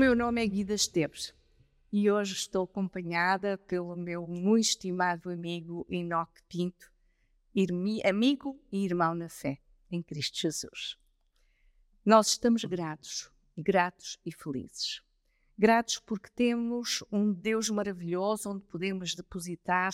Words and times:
meu 0.00 0.16
nome 0.16 0.42
é 0.42 0.46
Guida 0.46 0.72
Esteves 0.72 1.34
e 1.92 2.10
hoje 2.10 2.32
estou 2.32 2.64
acompanhada 2.64 3.58
pelo 3.58 3.94
meu 3.94 4.26
muito 4.26 4.64
estimado 4.64 5.28
amigo 5.28 5.86
Enoque 5.90 6.42
Pinto, 6.48 6.90
amigo 8.06 8.58
e 8.72 8.82
irmão 8.82 9.14
na 9.14 9.28
fé 9.28 9.58
em 9.90 10.02
Cristo 10.02 10.38
Jesus. 10.38 10.96
Nós 12.02 12.28
estamos 12.28 12.64
gratos, 12.64 13.30
gratos 13.54 14.18
e 14.24 14.32
felizes. 14.32 15.02
Gratos 15.58 15.98
porque 15.98 16.30
temos 16.30 17.04
um 17.12 17.30
Deus 17.30 17.68
maravilhoso 17.68 18.52
onde 18.52 18.64
podemos 18.64 19.14
depositar 19.14 19.92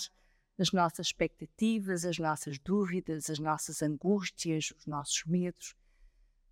as 0.57 0.71
nossas 0.71 1.08
expectativas, 1.08 2.04
as 2.04 2.16
nossas 2.16 2.61
dúvidas, 2.61 3.29
as 3.29 3.41
nossas 3.41 3.82
angústias, 3.82 4.72
os 4.79 4.86
nossos 4.86 5.25
medos, 5.25 5.75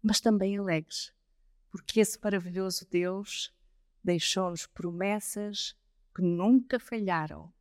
mas 0.02 0.20
também 0.20 0.58
alegres, 0.58 1.14
porque 1.74 1.98
esse 1.98 2.16
maravilhoso 2.22 2.86
Deus 2.88 3.52
deixou-nos 4.04 4.64
promessas 4.64 5.74
que 6.14 6.22
nunca 6.22 6.78
falharam. 6.78 7.52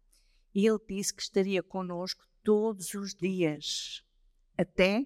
E 0.54 0.68
Ele 0.68 0.78
disse 0.88 1.12
que 1.12 1.24
estaria 1.24 1.64
conosco 1.64 2.24
todos 2.44 2.94
os 2.94 3.16
dias, 3.16 4.06
até 4.56 5.04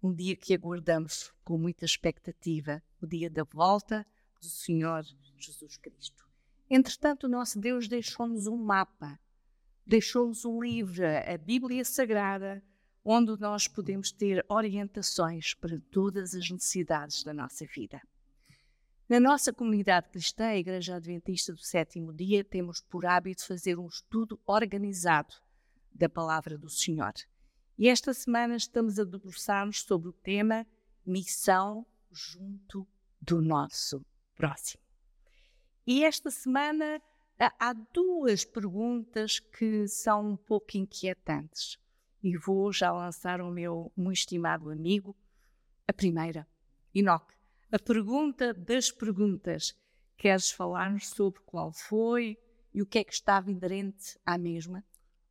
um 0.00 0.14
dia 0.14 0.36
que 0.36 0.54
aguardamos 0.54 1.32
com 1.42 1.58
muita 1.58 1.84
expectativa, 1.84 2.80
o 3.02 3.08
dia 3.08 3.28
da 3.28 3.42
volta 3.42 4.06
do 4.40 4.46
Senhor 4.46 5.04
Jesus 5.36 5.76
Cristo. 5.76 6.24
Entretanto, 6.70 7.24
o 7.24 7.28
nosso 7.28 7.58
Deus 7.58 7.88
deixou-nos 7.88 8.46
um 8.46 8.56
mapa, 8.56 9.18
deixou-nos 9.84 10.44
um 10.44 10.62
livro, 10.62 11.04
a 11.04 11.36
Bíblia 11.36 11.84
Sagrada, 11.84 12.62
onde 13.04 13.36
nós 13.40 13.66
podemos 13.66 14.12
ter 14.12 14.46
orientações 14.48 15.54
para 15.54 15.80
todas 15.90 16.36
as 16.36 16.48
necessidades 16.48 17.24
da 17.24 17.34
nossa 17.34 17.66
vida. 17.66 18.00
Na 19.08 19.18
nossa 19.18 19.54
comunidade 19.54 20.10
cristã, 20.10 20.48
a 20.48 20.58
Igreja 20.58 20.96
Adventista 20.96 21.54
do 21.54 21.60
Sétimo 21.60 22.12
Dia, 22.12 22.44
temos 22.44 22.82
por 22.82 23.06
hábito 23.06 23.46
fazer 23.46 23.78
um 23.78 23.86
estudo 23.86 24.38
organizado 24.46 25.34
da 25.90 26.10
Palavra 26.10 26.58
do 26.58 26.68
Senhor. 26.68 27.14
E 27.78 27.88
esta 27.88 28.12
semana 28.12 28.54
estamos 28.54 28.98
a 28.98 29.04
debruçar-nos 29.04 29.80
sobre 29.80 30.10
o 30.10 30.12
tema 30.12 30.66
Missão 31.06 31.86
junto 32.12 32.86
do 33.18 33.40
nosso 33.40 34.04
próximo. 34.36 34.82
E 35.86 36.04
esta 36.04 36.30
semana 36.30 37.00
há 37.58 37.72
duas 37.72 38.44
perguntas 38.44 39.40
que 39.40 39.88
são 39.88 40.32
um 40.32 40.36
pouco 40.36 40.76
inquietantes. 40.76 41.78
E 42.22 42.36
vou 42.36 42.70
já 42.70 42.92
lançar 42.92 43.40
o 43.40 43.50
meu 43.50 43.90
muito 43.96 44.18
estimado 44.18 44.68
amigo. 44.68 45.16
A 45.86 45.94
primeira, 45.94 46.46
Enoque 46.94 47.37
a 47.70 47.78
pergunta 47.78 48.54
das 48.54 48.90
perguntas. 48.90 49.74
Queres 50.16 50.50
falar-nos 50.50 51.08
sobre 51.10 51.40
qual 51.42 51.72
foi 51.72 52.36
e 52.74 52.82
o 52.82 52.86
que 52.86 52.98
é 52.98 53.04
que 53.04 53.12
estava 53.12 53.50
inerente 53.50 54.18
à 54.24 54.36
mesma? 54.36 54.84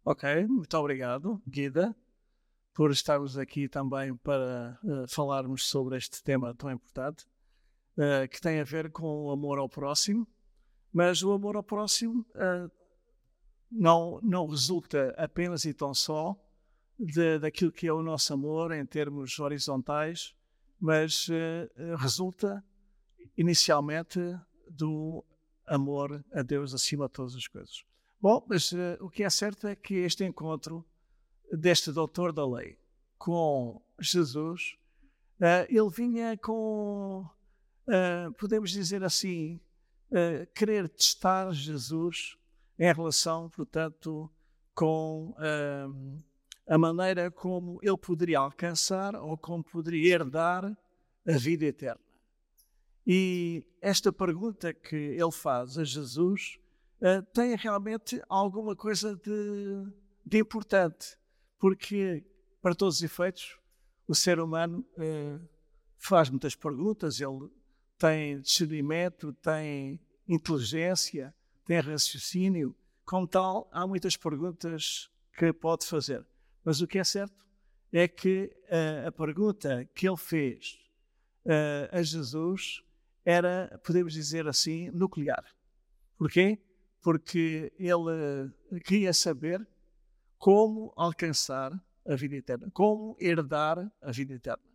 Ok, 0.06 0.48
muito 0.48 0.78
obrigado, 0.78 1.42
Guida, 1.46 1.96
por 2.74 2.92
estarmos 2.92 3.38
aqui 3.38 3.68
também 3.68 4.16
para 4.16 4.80
uh, 4.84 5.08
falarmos 5.10 5.68
sobre 5.68 5.98
este 5.98 6.24
tema 6.24 6.54
tão 6.56 6.72
importante, 6.72 7.26
uh, 7.98 8.28
que 8.30 8.40
tem 8.40 8.62
a 8.62 8.64
ver 8.64 8.92
com 8.92 9.26
o 9.26 9.32
amor 9.32 9.60
ao 9.60 9.68
próximo, 9.68 10.26
mas 10.94 11.22
o 11.22 11.34
amor 11.34 11.58
ao 11.58 11.64
próximo 11.64 12.26
uh, 12.36 12.72
não, 13.70 14.22
não 14.24 14.48
resulta 14.48 15.14
apenas 15.18 15.66
e 15.66 15.74
tão 15.74 15.94
só 15.94 16.36
de, 16.98 17.40
daquilo 17.40 17.72
que 17.72 17.88
é 17.88 17.92
o 17.92 18.02
nosso 18.02 18.34
amor 18.34 18.72
em 18.72 18.86
termos 18.86 19.38
horizontais, 19.40 20.34
mas 20.80 21.28
uh, 21.28 21.96
resulta 21.98 22.64
inicialmente 23.38 24.20
do 24.70 25.24
amor 25.66 26.24
a 26.34 26.42
Deus 26.42 26.74
acima 26.74 27.08
de 27.08 27.14
todas 27.14 27.36
as 27.36 27.48
coisas. 27.48 27.84
Bom, 28.22 28.46
mas 28.48 28.72
uh, 28.72 28.98
o 29.00 29.10
que 29.10 29.24
é 29.24 29.30
certo 29.30 29.68
é 29.68 29.76
que 29.76 29.96
este 29.96 30.24
encontro 30.24 30.86
deste 31.52 31.92
doutor 31.92 32.32
da 32.32 32.46
lei 32.46 32.78
com 33.18 33.82
Jesus, 34.00 34.76
uh, 35.40 35.66
ele 35.70 35.90
vinha 35.90 36.38
com, 36.38 37.28
podemos 38.38 38.70
dizer 38.72 39.04
assim, 39.04 39.60
querer 40.54 40.90
testar 40.90 41.52
Jesus 41.52 42.38
em 42.78 42.94
relação, 42.94 43.50
portanto, 43.50 44.30
com 44.76 45.34
a 46.68 46.78
maneira 46.78 47.32
como 47.32 47.80
ele 47.82 47.98
poderia 47.98 48.40
alcançar 48.40 49.16
ou 49.16 49.38
como 49.38 49.64
poderia 49.64 50.16
herdar 50.16 50.66
a 51.26 51.38
vida 51.38 51.66
eterna. 51.66 52.02
E 53.06 53.66
esta 53.82 54.12
pergunta 54.12 54.74
que 54.74 54.96
ele 54.96 55.32
faz 55.32 55.78
a 55.78 55.84
Jesus 55.86 56.60
uh, 57.02 57.24
tem 57.34 57.56
realmente 57.56 58.22
alguma 58.28 58.76
coisa 58.76 59.16
de, 59.16 59.88
de, 60.26 60.40
importante, 60.40 61.18
porque, 61.58 62.26
para 62.62 62.76
todos 62.76 62.98
os 62.98 63.04
efeitos, 63.04 63.58
o 64.06 64.14
ser 64.14 64.42
humano 64.42 64.86
uh, 64.98 65.40
faz 65.98 66.30
muitas 66.30 66.54
perguntas, 66.54 67.22
ele 67.22 67.50
tem 67.98 68.42
discernimento, 68.42 69.32
tem 69.34 70.02
inteligência, 70.28 71.34
tem 71.66 71.80
raciocínio. 71.80 72.76
Como 73.06 73.26
tal, 73.26 73.70
há 73.72 73.88
muitas 73.88 74.18
perguntas 74.18 75.10
que 75.38 75.54
pode 75.54 75.86
fazer. 75.86 76.26
Mas 76.68 76.82
o 76.82 76.86
que 76.86 77.00
é 77.00 77.04
certo 77.06 77.48
é 77.94 78.10
que 78.10 78.54
uh, 78.66 79.08
a 79.08 79.12
pergunta 79.14 79.90
que 79.96 80.06
ele 80.06 80.18
fez 80.18 80.78
uh, 81.46 81.96
a 81.98 82.04
Jesus 82.04 82.84
era, 83.24 83.80
podemos 83.86 84.12
dizer 84.12 84.46
assim, 84.50 84.90
nuclear. 84.90 85.46
Porquê? 86.18 86.60
Porque 87.02 87.72
ele 87.80 87.94
uh, 87.94 88.82
queria 88.84 89.14
saber 89.14 89.66
como 90.38 90.92
alcançar 90.98 91.72
a 92.06 92.16
vida 92.18 92.36
eterna, 92.36 92.70
como 92.74 93.16
herdar 93.18 93.90
a 94.02 94.12
vida 94.12 94.34
eterna. 94.34 94.68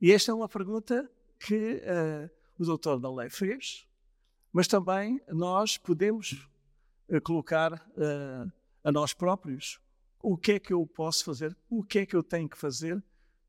E 0.00 0.10
esta 0.10 0.32
é 0.32 0.34
uma 0.34 0.48
pergunta 0.48 1.08
que 1.38 1.80
o 2.58 2.64
doutor 2.64 2.98
da 2.98 3.08
lei 3.08 3.30
fez, 3.30 3.86
mas 4.52 4.66
também 4.66 5.20
nós 5.28 5.78
podemos 5.78 6.44
colocar 7.22 7.72
a 8.82 8.90
nós 8.92 9.14
próprios 9.14 9.80
o 10.22 10.36
que 10.36 10.52
é 10.52 10.58
que 10.58 10.72
eu 10.72 10.86
posso 10.86 11.24
fazer, 11.24 11.56
o 11.68 11.82
que 11.82 12.00
é 12.00 12.06
que 12.06 12.16
eu 12.16 12.22
tenho 12.22 12.48
que 12.48 12.58
fazer 12.58 13.02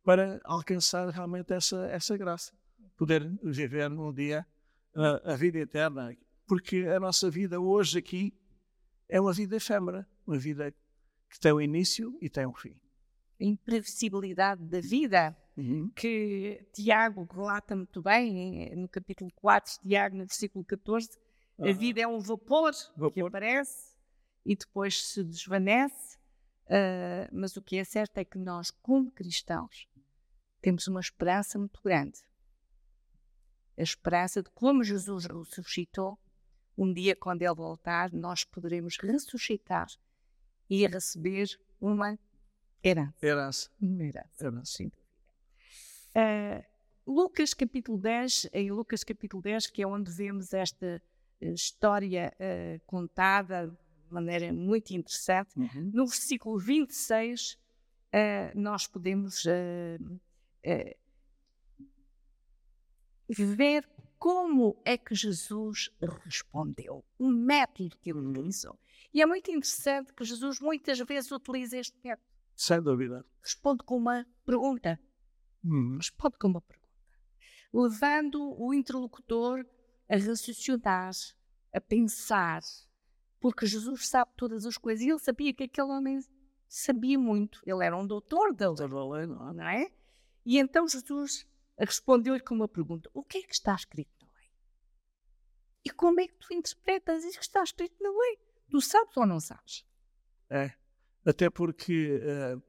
para 0.03 0.40
alcançar 0.44 1.09
realmente 1.09 1.53
essa, 1.53 1.85
essa 1.88 2.18
graça. 2.18 2.53
Poder 2.97 3.30
viver 3.44 3.90
um 3.91 4.13
dia 4.13 4.46
a, 4.96 5.34
a 5.34 5.35
vida 5.35 5.59
eterna. 5.59 6.16
Porque 6.47 6.85
a 6.85 7.00
nossa 7.00 7.30
vida 7.30 7.59
hoje 7.59 8.00
aqui 8.00 8.34
é 9.07 9.19
uma 9.22 9.34
vida 9.34 9.56
efêmera, 9.56 10.07
uma 10.25 10.38
vida 10.38 10.74
que 11.30 11.40
tem 11.40 11.53
um 11.53 11.62
início 11.62 12.18
e 12.22 12.30
tem 12.30 12.46
um 12.46 12.53
fim. 12.53 12.75
A 13.40 13.44
imprevisibilidade 13.44 14.63
da 14.66 14.81
vida, 14.81 15.38
uhum. 15.56 15.90
que 15.96 16.66
Tiago 16.74 17.28
relata 17.31 17.75
muito 17.75 18.01
bem, 18.01 18.75
no 18.75 18.90
capítulo 18.90 19.31
4, 19.36 19.80
Tiago, 19.81 20.18
no 20.18 20.25
versículo 20.25 20.66
14, 20.66 21.09
a 21.59 21.72
vida 21.72 22.01
é 22.01 22.07
um 22.07 22.19
vapor, 22.19 22.72
vapor, 22.96 23.12
que 23.12 23.22
aparece 23.22 23.96
e 24.46 24.56
depois 24.56 25.09
se 25.09 25.24
desvanece 25.24 26.19
Uh, 26.69 27.28
mas 27.31 27.57
o 27.57 27.62
que 27.63 27.78
é 27.78 27.84
certo 27.84 28.19
é 28.19 28.24
que 28.24 28.38
nós, 28.38 28.69
como 28.69 29.09
cristãos, 29.09 29.88
temos 30.62 30.88
uma 30.88 31.00
esperança 31.00 31.57
muito 31.57 31.81
grande. 31.84 32.19
A 33.75 33.81
esperança 33.81 34.44
de 34.44 34.52
como 34.52 34.84
Jesus 34.84 35.25
ressuscitou, 35.25 36.19
um 36.78 36.94
dia, 36.94 37.16
quando 37.16 37.41
Ele 37.41 37.56
voltar, 37.56 38.13
nós 38.13 38.44
poderemos 38.44 38.97
ressuscitar 38.97 39.88
e 40.69 40.86
receber 40.86 41.60
uma 41.81 42.18
herança. 42.83 43.25
Herança. 43.25 43.72
Uma 43.81 44.04
herança. 44.04 44.45
herança. 44.45 44.77
Sim. 44.77 44.92
Uh, 46.15 46.63
Lucas 47.06 47.56
capítulo 47.56 47.98
10, 47.98 48.50
em 48.54 48.72
Lucas 48.72 49.04
capítulo 49.04 49.42
10, 49.42 49.68
que 49.68 49.81
é 49.81 49.88
onde 49.88 50.12
vemos 50.12 50.54
esta 50.54 51.01
história 51.42 52.31
uh, 52.36 52.80
contada 52.86 53.75
maneira 54.11 54.51
muito 54.53 54.91
interessante. 54.91 55.57
Uhum. 55.57 55.91
No 55.94 56.06
versículo 56.06 56.57
26, 56.57 57.53
uh, 57.53 57.57
eh, 58.11 58.51
nós 58.56 58.88
podemos 58.88 59.45
uh, 59.45 60.19
uh, 60.65 60.95
ver 63.29 63.88
como 64.17 64.79
é 64.83 64.97
que 64.97 65.15
Jesus 65.15 65.89
respondeu, 66.25 67.06
o 67.17 67.29
método 67.29 67.97
que 68.01 68.09
ele 68.11 68.19
utilizou. 68.19 68.77
E 69.13 69.21
é 69.21 69.25
muito 69.25 69.50
interessante 69.50 70.13
que 70.13 70.23
Jesus 70.25 70.59
muitas 70.59 71.00
vezes 71.00 71.31
utiliza 71.31 71.77
este 71.77 71.97
método. 72.03 72.27
Sem 72.55 72.81
dúvida. 72.81 73.25
Responde 73.41 73.83
com 73.85 73.95
uma 73.95 74.27
pergunta. 74.45 75.00
Uhum. 75.63 75.95
Responde 75.97 76.38
com 76.38 76.50
uma 76.50 76.62
pergunta. 76.62 76.89
Levando 77.73 78.55
o 78.59 78.73
interlocutor 78.73 79.65
a 80.09 80.17
raciocinar, 80.17 81.12
a 81.73 81.79
pensar, 81.79 82.62
porque 83.39 83.65
Jesus 83.65 84.07
sabe 84.07 84.31
todas 84.36 84.65
as 84.65 84.77
coisas 84.77 85.03
e 85.03 85.09
ele 85.09 85.19
sabia 85.19 85.53
que 85.53 85.63
aquele 85.63 85.88
homem 85.88 86.19
sabia 86.68 87.18
muito. 87.18 87.62
Ele 87.65 87.83
era 87.83 87.97
um 87.97 88.06
doutor 88.06 88.53
da 88.53 88.69
lei, 88.69 89.25
não 89.25 89.68
é? 89.68 89.91
E 90.45 90.57
então 90.57 90.88
Jesus 90.88 91.47
respondeu-lhe 91.77 92.41
com 92.41 92.56
uma 92.56 92.68
pergunta: 92.68 93.09
O 93.13 93.24
que 93.24 93.39
é 93.39 93.41
que 93.44 93.53
está 93.53 93.74
escrito 93.75 94.12
na 94.21 94.27
lei? 94.38 94.50
E 95.86 95.89
como 95.89 96.19
é 96.19 96.27
que 96.27 96.36
tu 96.36 96.53
interpretas 96.53 97.24
isso 97.24 97.39
que 97.39 97.45
está 97.45 97.63
escrito 97.63 97.95
na 98.01 98.09
lei? 98.09 98.39
Tu 98.69 98.81
sabes 98.81 99.15
ou 99.18 99.25
não 99.25 99.39
sabes? 99.39 99.86
É. 100.50 100.74
Até 101.25 101.50
porque 101.50 102.18
uh, 102.18 102.62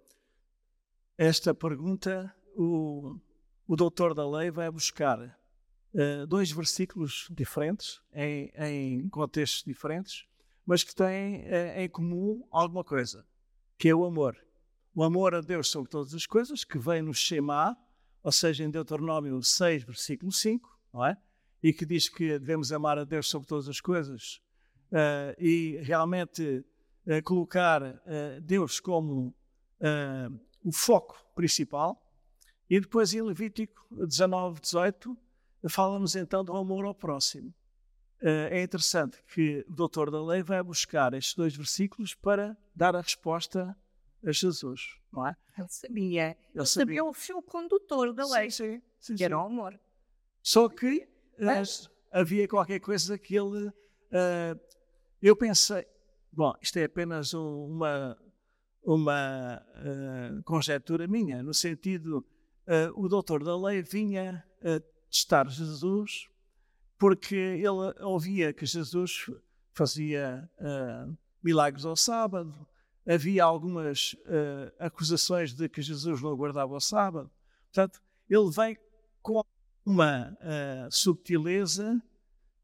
esta 1.16 1.54
pergunta 1.54 2.34
o, 2.56 3.18
o 3.66 3.76
doutor 3.76 4.14
da 4.14 4.28
lei 4.28 4.50
vai 4.50 4.70
buscar 4.70 5.18
uh, 5.18 6.26
dois 6.26 6.50
versículos 6.50 7.28
diferentes, 7.30 8.00
em, 8.12 8.50
em, 8.56 9.08
contextos 9.08 9.62
diferentes, 9.62 10.26
mas 10.66 10.84
que 10.84 10.94
têm 10.94 11.42
uh, 11.42 11.80
em 11.80 11.88
comum 11.88 12.46
alguma 12.50 12.84
coisa, 12.84 13.26
que 13.78 13.88
é 13.88 13.94
o 13.94 14.04
amor. 14.04 14.36
O 14.94 15.02
amor 15.02 15.34
a 15.34 15.40
Deus 15.40 15.68
sobre 15.68 15.90
todas 15.90 16.14
as 16.14 16.26
coisas, 16.26 16.64
que 16.64 16.78
vem 16.78 17.02
no 17.02 17.14
Shema, 17.14 17.76
ou 18.22 18.32
seja, 18.32 18.64
em 18.64 18.70
Deuteronômio 18.70 19.42
6, 19.42 19.84
versículo 19.84 20.32
5, 20.32 20.78
não 20.92 21.06
é? 21.06 21.16
E 21.62 21.72
que 21.72 21.86
diz 21.86 22.08
que 22.08 22.38
devemos 22.38 22.72
amar 22.72 22.98
a 22.98 23.04
Deus 23.04 23.28
sobre 23.28 23.46
todas 23.46 23.68
as 23.68 23.80
coisas 23.80 24.40
uh, 24.90 25.34
e 25.38 25.78
realmente 25.82 26.64
uh, 27.06 27.22
colocar 27.24 27.82
uh, 27.82 28.40
Deus 28.42 28.80
como 28.80 29.34
o 30.62 30.72
foco 30.72 31.16
principal. 31.34 32.06
E 32.68 32.78
depois 32.78 33.14
em 33.14 33.22
Levítico 33.22 33.86
19, 33.90 34.60
18, 34.60 35.16
fala-nos 35.70 36.14
então 36.14 36.44
do 36.44 36.54
amor 36.54 36.84
ao 36.84 36.94
próximo. 36.94 37.54
É 38.22 38.62
interessante 38.62 39.22
que 39.32 39.64
o 39.68 39.72
doutor 39.72 40.10
da 40.10 40.22
lei 40.22 40.42
vai 40.42 40.62
buscar 40.62 41.14
estes 41.14 41.34
dois 41.34 41.56
versículos 41.56 42.14
para 42.14 42.56
dar 42.74 42.94
a 42.94 43.00
resposta 43.00 43.76
a 44.24 44.32
Jesus, 44.32 44.98
não 45.12 45.26
é? 45.26 45.34
Ele 45.56 45.68
sabia. 45.68 46.24
Ele, 46.26 46.36
Ele 46.54 46.66
sabia. 46.66 46.66
sabia 46.66 47.04
o 47.04 47.12
fio 47.12 47.42
condutor 47.42 48.12
da 48.12 48.26
lei, 48.26 48.50
sim, 48.50 48.80
sim, 48.98 49.14
que 49.14 49.24
era 49.24 49.38
o 49.38 49.46
amor. 49.46 49.78
Só 50.42 50.68
que 50.68 51.08
uh, 51.38 51.90
havia 52.10 52.46
qualquer 52.48 52.80
coisa 52.80 53.18
que 53.18 53.36
ele. 53.36 53.68
Uh, 53.68 54.58
eu 55.20 55.36
pensei, 55.36 55.86
bom, 56.32 56.54
isto 56.60 56.78
é 56.78 56.84
apenas 56.84 57.34
um, 57.34 57.66
uma, 57.66 58.18
uma 58.82 59.62
uh, 59.76 60.42
conjectura 60.44 61.06
minha, 61.06 61.42
no 61.42 61.52
sentido, 61.52 62.24
o 62.94 63.08
doutor 63.08 63.42
da 63.42 63.56
lei 63.56 63.82
vinha 63.82 64.44
testar 65.10 65.48
Jesus 65.48 66.29
porque 67.00 67.34
ele 67.34 67.94
ouvia 68.02 68.52
que 68.52 68.66
Jesus 68.66 69.26
fazia 69.72 70.48
milagres 71.42 71.86
ao 71.86 71.96
sábado, 71.96 72.54
havia 73.08 73.42
algumas 73.42 74.12
uh, 74.12 74.72
acusações 74.78 75.54
de 75.54 75.68
que 75.68 75.80
Jesus 75.80 76.20
não 76.20 76.36
guardava 76.36 76.74
o 76.74 76.80
sábado. 76.80 77.30
Portanto, 77.64 78.02
ele 78.28 78.50
vem 78.50 78.76
com 79.22 79.42
uma 79.84 80.30
uh, 80.32 80.90
subtileza 80.90 82.00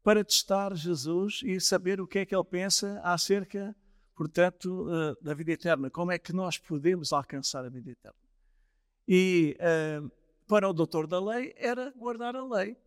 para 0.03 0.23
testar 0.23 0.75
Jesus 0.75 1.41
e 1.43 1.59
saber 1.59 1.99
o 1.99 2.07
que 2.07 2.19
é 2.19 2.25
que 2.25 2.35
ele 2.35 2.43
pensa 2.45 3.01
acerca, 3.03 3.75
portanto, 4.15 4.87
uh, 4.87 5.21
da 5.21 5.33
vida 5.33 5.51
eterna. 5.51 5.89
Como 5.89 6.11
é 6.11 6.19
que 6.19 6.31
nós 6.31 6.59
podemos 6.59 7.11
alcançar 7.11 7.65
a 7.65 7.69
vida 7.69 7.89
eterna? 7.89 8.19
E 9.07 9.57
para 10.47 10.69
o 10.69 10.73
doutor 10.73 11.07
da 11.07 11.19
lei 11.19 11.53
era 11.57 11.91
guardar 11.97 12.35
a 12.35 12.45
lei. 12.45 12.77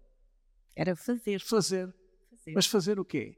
Era 0.75 0.97
fazer. 0.97 1.41
Fazer. 1.41 1.95
fazer. 2.31 2.53
Mas 2.55 2.67
fazer 2.67 2.99
o 2.99 3.05
quê? 3.05 3.37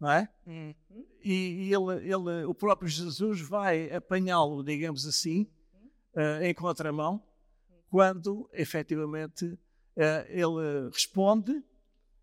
não 0.00 0.10
é? 0.10 0.28
Uhum. 0.46 0.74
E, 1.22 1.72
ele, 1.72 2.04
ele, 2.04 2.44
o 2.44 2.54
próprio 2.54 2.88
Jesus 2.88 3.40
vai 3.40 3.90
apanhá-lo, 3.92 4.62
digamos 4.62 5.06
assim, 5.06 5.50
uh, 6.14 6.42
em 6.42 6.54
contramão, 6.54 7.22
quando 7.90 8.48
efetivamente 8.52 9.44
uh, 9.46 9.58
ele 10.28 10.88
responde 10.92 11.62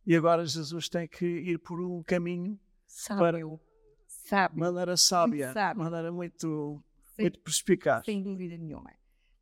e 0.05 0.15
agora 0.15 0.45
Jesus 0.45 0.87
tem 0.87 1.07
que 1.07 1.25
ir 1.25 1.57
por 1.59 1.79
um 1.79 2.03
caminho 2.03 2.59
Sábio. 2.87 3.19
para 3.19 3.59
Sábio. 4.07 4.59
maneira 4.59 4.95
sábia, 4.95 5.53
de 5.53 5.77
maneira 5.77 6.11
muito, 6.11 6.81
Sem, 7.15 7.25
muito 7.25 7.39
perspicaz. 7.39 8.05
Sem 8.05 8.21
dúvida 8.21 8.57
nenhuma. 8.57 8.91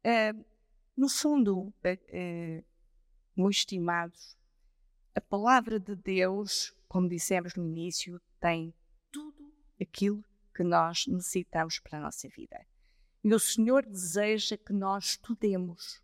Uh, 0.05 0.43
no 0.97 1.09
fundo, 1.09 1.73
meus 3.35 3.57
estimados, 3.57 4.37
a 5.15 5.21
palavra 5.21 5.79
de 5.79 5.95
Deus 5.95 6.73
como 6.91 7.07
dissemos 7.07 7.55
no 7.55 7.65
início, 7.65 8.19
tem 8.37 8.73
tudo 9.09 9.49
aquilo 9.81 10.21
que 10.53 10.61
nós 10.61 11.07
necessitamos 11.07 11.79
para 11.79 11.97
a 11.97 12.01
nossa 12.01 12.27
vida. 12.27 12.59
E 13.23 13.33
o 13.33 13.39
Senhor 13.39 13.85
deseja 13.85 14.57
que 14.57 14.73
nós 14.73 15.11
estudemos, 15.11 16.03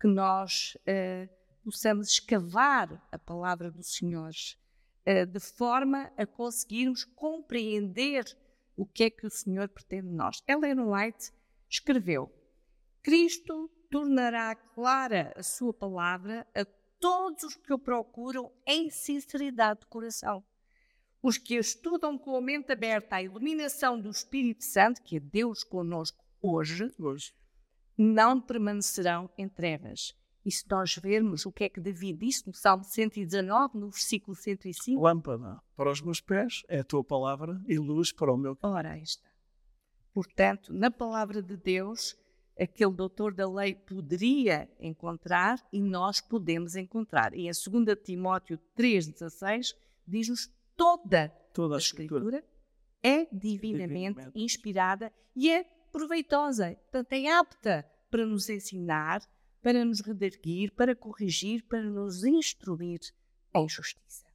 que 0.00 0.06
nós 0.06 0.76
uh, 0.82 1.28
possamos 1.64 2.08
escavar 2.08 3.04
a 3.10 3.18
palavra 3.18 3.68
do 3.68 3.82
Senhor, 3.82 4.30
uh, 4.30 5.26
de 5.26 5.40
forma 5.40 6.12
a 6.16 6.24
conseguirmos 6.24 7.02
compreender 7.02 8.24
o 8.76 8.86
que 8.86 9.04
é 9.04 9.10
que 9.10 9.26
o 9.26 9.30
Senhor 9.30 9.68
pretende 9.68 10.06
de 10.06 10.14
nós. 10.14 10.40
Ellen 10.46 10.82
White 10.82 11.32
escreveu: 11.68 12.32
Cristo 13.02 13.68
tornará 13.90 14.54
clara 14.54 15.32
a 15.34 15.42
sua 15.42 15.74
palavra 15.74 16.46
a 16.54 16.64
todos 17.00 17.42
os 17.42 17.56
que 17.56 17.72
o 17.72 17.78
procuram 17.78 18.52
em 18.66 18.90
sinceridade 18.90 19.80
de 19.80 19.86
coração. 19.86 20.44
Os 21.22 21.38
que 21.38 21.56
estudam 21.56 22.16
com 22.18 22.36
a 22.36 22.40
mente 22.40 22.72
aberta 22.72 23.16
à 23.16 23.22
iluminação 23.22 24.00
do 24.00 24.10
Espírito 24.10 24.64
Santo, 24.64 25.02
que 25.02 25.16
é 25.16 25.20
Deus 25.20 25.64
conosco 25.64 26.24
hoje, 26.40 26.92
hoje. 26.98 27.32
não 27.98 28.40
permanecerão 28.40 29.30
em 29.38 29.48
trevas. 29.48 30.14
E 30.44 30.50
se 30.52 30.64
nós 30.70 30.94
vermos 30.96 31.44
o 31.44 31.50
que 31.50 31.64
é 31.64 31.68
que 31.68 31.80
David 31.80 32.18
disse 32.18 32.46
no 32.46 32.54
Salmo 32.54 32.84
119, 32.84 33.78
no 33.78 33.90
versículo 33.90 34.36
105... 34.36 35.02
Lâmpada 35.02 35.60
para 35.74 35.90
os 35.90 36.00
meus 36.00 36.20
pés 36.20 36.62
é 36.68 36.80
a 36.80 36.84
tua 36.84 37.02
palavra 37.02 37.60
e 37.66 37.78
luz 37.78 38.12
para 38.12 38.32
o 38.32 38.36
meu... 38.36 38.56
Ora, 38.62 38.96
está. 38.98 39.28
Portanto, 40.14 40.72
na 40.72 40.90
palavra 40.90 41.42
de 41.42 41.56
Deus 41.56 42.16
aquele 42.58 42.92
doutor 42.92 43.34
da 43.34 43.48
lei 43.48 43.74
poderia 43.74 44.68
encontrar 44.80 45.62
e 45.72 45.80
nós 45.80 46.20
podemos 46.20 46.74
encontrar. 46.74 47.34
E 47.34 47.48
em 47.48 47.50
2 47.50 47.98
Timóteo 48.02 48.58
3,16 48.76 49.74
diz-nos 50.06 50.50
toda, 50.76 51.28
toda 51.52 51.74
a, 51.74 51.76
a 51.76 51.78
escritura, 51.78 52.38
escritura 52.38 52.56
é 53.02 53.26
divinamente, 53.32 54.14
divinamente 54.14 54.30
inspirada 54.34 55.12
e 55.34 55.50
é 55.50 55.64
proveitosa, 55.92 56.74
portanto 56.90 57.12
é 57.12 57.28
apta 57.28 57.86
para 58.10 58.24
nos 58.24 58.48
ensinar, 58.48 59.20
para 59.62 59.84
nos 59.84 60.00
redarguir, 60.00 60.72
para 60.72 60.94
corrigir, 60.94 61.62
para 61.64 61.82
nos 61.82 62.24
instruir 62.24 63.00
em 63.54 63.68
justiça. 63.68 64.26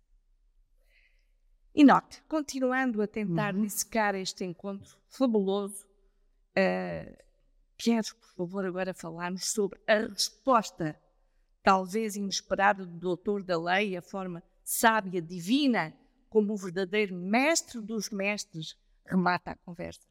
E 1.73 1.83
note, 1.83 2.21
continuando 2.27 3.01
a 3.01 3.07
tentar 3.07 3.55
uhum. 3.55 3.61
dissecar 3.61 4.13
este 4.13 4.43
encontro 4.43 4.97
fabuloso, 5.07 5.85
uh, 6.57 7.23
Quero, 7.83 8.15
por 8.15 8.35
favor, 8.35 8.63
agora 8.63 8.93
falarmos 8.93 9.51
sobre 9.51 9.79
a 9.87 10.01
resposta, 10.01 10.95
talvez 11.63 12.15
inesperada, 12.15 12.85
do 12.85 12.99
doutor 12.99 13.41
da 13.41 13.59
lei, 13.59 13.97
a 13.97 14.03
forma 14.03 14.43
sábia, 14.63 15.19
divina, 15.19 15.91
como 16.29 16.53
o 16.53 16.57
verdadeiro 16.57 17.15
mestre 17.15 17.81
dos 17.81 18.11
mestres 18.11 18.77
remata 19.03 19.51
a 19.51 19.55
conversa. 19.55 20.07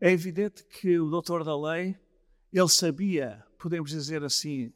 É 0.00 0.10
evidente 0.10 0.64
que 0.64 0.98
o 0.98 1.08
doutor 1.08 1.44
da 1.44 1.56
lei, 1.56 1.96
ele 2.52 2.68
sabia, 2.68 3.46
podemos 3.58 3.90
dizer 3.90 4.24
assim, 4.24 4.72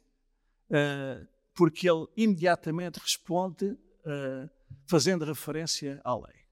uh, 0.69 1.27
porque 1.53 1.89
ele 1.89 2.07
imediatamente 2.15 2.99
responde 2.99 3.65
uh, 3.65 4.49
fazendo 4.87 5.25
referência 5.25 5.99
à 6.05 6.15
lei. 6.15 6.42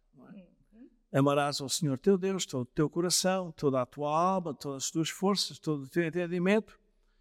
Amarás 1.14 1.60
ao 1.60 1.68
Senhor 1.68 2.00
teu 2.00 2.18
Deus 2.18 2.46
todo 2.46 2.62
o 2.62 2.66
teu 2.66 2.90
coração, 2.90 3.52
toda 3.52 3.82
a 3.82 3.86
tua 3.86 4.10
alma, 4.10 4.54
todas 4.54 4.86
as 4.86 4.92
tuas 4.92 5.10
forças, 5.10 5.60
todo 5.60 5.84
o 5.84 5.90
teu 5.90 6.06
entendimento. 6.06 6.80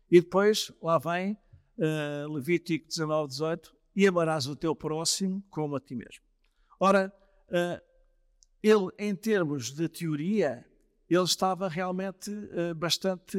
E 0.09 0.21
depois 0.21 0.73
lá 0.81 0.97
vem 0.97 1.33
uh, 1.77 2.33
Levítico 2.33 2.87
19, 2.87 3.29
18: 3.29 3.77
e 3.97 4.07
amarás 4.07 4.47
o 4.47 4.55
teu 4.55 4.77
próximo 4.77 5.43
como 5.51 5.75
a 5.75 5.81
ti 5.81 5.97
mesmo. 5.97 6.23
Ora, 6.79 7.13
uh, 7.49 7.83
ele, 8.63 8.91
em 8.97 9.15
termos 9.15 9.73
de 9.73 9.89
teoria, 9.89 10.65
ele 11.09 11.25
estava 11.25 11.69
realmente 11.69 12.31
uh, 12.31 12.75
bastante 12.77 13.39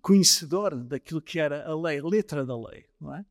conhecedor 0.00 0.76
daquilo 0.76 1.20
que 1.20 1.40
era 1.40 1.66
a 1.66 1.74
lei, 1.74 2.00
letra 2.00 2.46
da 2.46 2.56
lei, 2.56 2.86
não 3.00 3.12
é? 3.12 3.24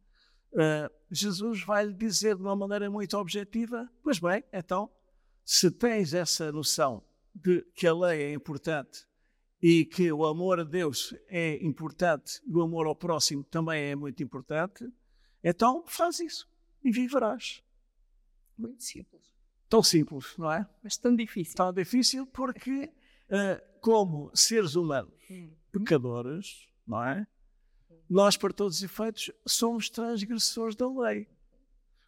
Jesus 1.09 1.63
vai 1.63 1.85
lhe 1.85 1.93
dizer 1.93 2.35
de 2.35 2.41
uma 2.41 2.55
maneira 2.55 2.89
muito 2.89 3.15
objetiva: 3.17 3.89
Pois 4.03 4.19
bem, 4.19 4.43
então 4.51 4.89
se 5.47 5.71
tens 5.71 6.13
essa 6.13 6.51
noção 6.51 7.01
de 7.33 7.61
que 7.73 7.87
a 7.87 7.93
lei 7.93 8.23
é 8.23 8.33
importante 8.33 9.07
e 9.61 9.85
que 9.85 10.11
o 10.11 10.25
amor 10.25 10.59
a 10.59 10.65
Deus 10.65 11.15
é 11.29 11.55
importante 11.63 12.41
e 12.45 12.53
o 12.53 12.61
amor 12.61 12.85
ao 12.85 12.93
próximo 12.93 13.45
também 13.45 13.85
é 13.85 13.95
muito 13.95 14.21
importante, 14.21 14.85
então 15.41 15.85
faz 15.87 16.19
isso 16.19 16.49
e 16.83 16.91
viverás. 16.91 17.63
Muito 18.57 18.83
simples. 18.83 19.33
Tão 19.69 19.81
simples, 19.81 20.35
não 20.37 20.51
é? 20.51 20.67
Mas 20.83 20.97
tão 20.97 21.15
difícil. 21.15 21.55
Tão 21.55 21.71
difícil 21.71 22.27
porque, 22.27 22.91
uh, 23.29 23.79
como 23.79 24.29
seres 24.35 24.75
humanos 24.75 25.13
hum. 25.31 25.49
pecadores, 25.71 26.67
não 26.85 27.01
é? 27.01 27.25
nós, 28.09 28.35
para 28.35 28.53
todos 28.53 28.77
os 28.77 28.83
efeitos, 28.83 29.31
somos 29.47 29.89
transgressores 29.89 30.75
da 30.75 30.89
lei. 30.89 31.25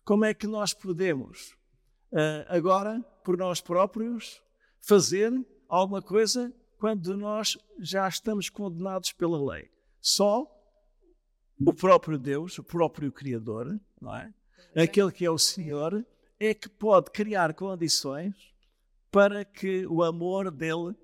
Como 0.04 0.26
é 0.26 0.34
que 0.34 0.46
nós 0.46 0.74
podemos, 0.74 1.56
agora, 2.48 3.04
por 3.24 3.38
nós 3.38 3.62
próprios, 3.62 4.42
fazer 4.82 5.32
alguma 5.68 6.02
coisa 6.02 6.54
quando 6.78 7.16
nós 7.16 7.58
já 7.80 8.08
estamos 8.08 8.50
condenados 8.50 9.12
pela 9.12 9.54
lei? 9.54 9.70
Só 10.02 10.48
o 11.60 11.74
próprio 11.74 12.18
Deus, 12.18 12.58
o 12.58 12.64
próprio 12.64 13.12
Criador, 13.12 13.80
não 14.02 14.16
é? 14.16 14.34
Aquele 14.76 15.12
que 15.12 15.26
é 15.26 15.30
o 15.30 15.38
Senhor, 15.38 16.06
é 16.40 16.54
que 16.54 16.70
pode 16.70 17.12
criar 17.12 17.54
condições 17.54 18.34
para 19.12 19.44
que 19.44 19.86
o 19.88 20.04
amor 20.04 20.50
dele 20.52 20.96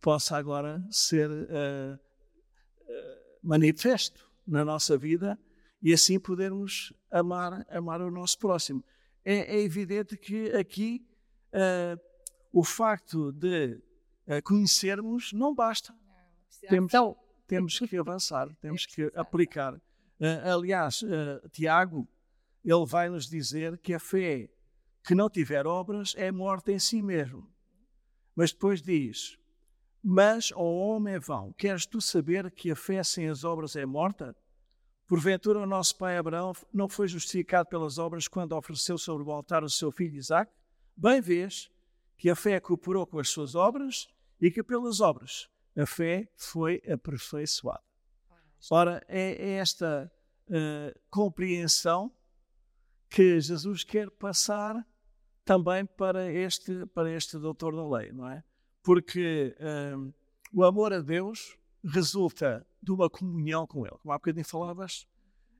possa 0.00 0.36
agora 0.36 0.84
ser 0.90 1.30
uh, 1.30 1.94
uh, 1.94 3.20
manifesto 3.42 4.28
na 4.46 4.64
nossa 4.64 4.98
vida 4.98 5.38
e 5.80 5.92
assim 5.92 6.18
podermos 6.18 6.92
amar, 7.10 7.64
amar 7.70 8.00
o 8.00 8.10
nosso 8.10 8.38
próximo. 8.38 8.82
É, 9.24 9.56
é 9.56 9.60
evidente 9.62 10.16
que 10.16 10.50
aqui 10.52 11.06
uh, 11.52 12.00
o 12.52 12.64
facto 12.64 13.32
de 13.32 13.80
uh, 14.26 14.42
conhecermos 14.44 15.32
não 15.32 15.54
basta. 15.54 15.94
Temos, 16.68 16.92
então, 16.92 17.16
temos 17.46 17.78
que 17.78 17.96
avançar, 17.96 18.48
temos 18.60 18.86
que 18.86 19.10
aplicar. 19.14 19.74
Uh, 19.74 20.52
aliás, 20.52 21.02
Tiago, 21.52 22.08
ele 22.64 22.86
vai 22.86 23.08
nos 23.08 23.28
dizer 23.28 23.78
que 23.78 23.94
a 23.94 23.98
fé 23.98 24.48
que 25.04 25.14
não 25.14 25.28
tiver 25.28 25.66
obras 25.66 26.14
é 26.16 26.30
morta 26.30 26.72
em 26.72 26.78
si 26.78 27.02
mesmo. 27.02 27.48
Mas 28.34 28.52
depois 28.52 28.80
diz: 28.80 29.38
Mas 30.02 30.52
ao 30.52 30.64
homem 30.64 31.14
é 31.14 31.18
vão, 31.18 31.52
queres 31.52 31.86
tu 31.86 32.00
saber 32.00 32.50
que 32.50 32.70
a 32.70 32.76
fé 32.76 33.02
sem 33.02 33.28
as 33.28 33.44
obras 33.44 33.76
é 33.76 33.84
morta? 33.84 34.36
Porventura, 35.06 35.60
o 35.60 35.66
nosso 35.66 35.96
pai 35.96 36.16
Abraão 36.16 36.52
não 36.72 36.88
foi 36.88 37.06
justificado 37.06 37.68
pelas 37.68 37.98
obras 37.98 38.28
quando 38.28 38.56
ofereceu 38.56 38.96
sobre 38.96 39.26
o 39.26 39.32
altar 39.32 39.62
o 39.62 39.68
seu 39.68 39.90
filho 39.90 40.16
Isaac? 40.16 40.50
Bem 40.96 41.20
vês 41.20 41.70
que 42.16 42.30
a 42.30 42.36
fé 42.36 42.60
cooperou 42.60 43.06
com 43.06 43.18
as 43.18 43.28
suas 43.28 43.54
obras 43.54 44.08
e 44.40 44.50
que 44.50 44.62
pelas 44.62 45.00
obras 45.00 45.48
a 45.76 45.86
fé 45.86 46.28
foi 46.36 46.82
aperfeiçoada. 46.90 47.82
Ora, 48.70 49.04
é, 49.08 49.32
é 49.32 49.50
esta 49.54 50.10
uh, 50.48 51.00
compreensão 51.10 52.12
que 53.10 53.40
Jesus 53.40 53.84
quer 53.84 54.10
passar 54.10 54.86
também 55.44 55.84
para 55.84 56.30
este, 56.32 56.86
para 56.86 57.10
este 57.10 57.38
doutor 57.38 57.74
da 57.74 57.98
lei, 57.98 58.12
não 58.12 58.28
é? 58.28 58.42
Porque 58.82 59.56
uh, 59.58 60.14
o 60.52 60.64
amor 60.64 60.92
a 60.92 61.00
Deus 61.00 61.58
resulta 61.84 62.66
de 62.82 62.90
uma 62.90 63.08
comunhão 63.08 63.66
com 63.66 63.86
Ele. 63.86 63.96
Como 64.02 64.12
há 64.12 64.16
bocadinho 64.16 64.44
falavas, 64.44 65.06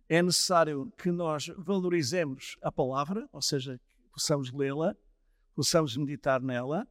é 0.09 0.21
necessário 0.21 0.93
que 0.99 1.11
nós 1.11 1.47
valorizemos 1.57 2.57
a 2.61 2.71
palavra, 2.73 3.29
ou 3.33 3.41
seja, 3.41 3.81
possamos 4.13 4.53
lê-la, 4.53 4.97
possamos 5.55 5.97
meditar 5.97 6.41
nela. 6.43 6.87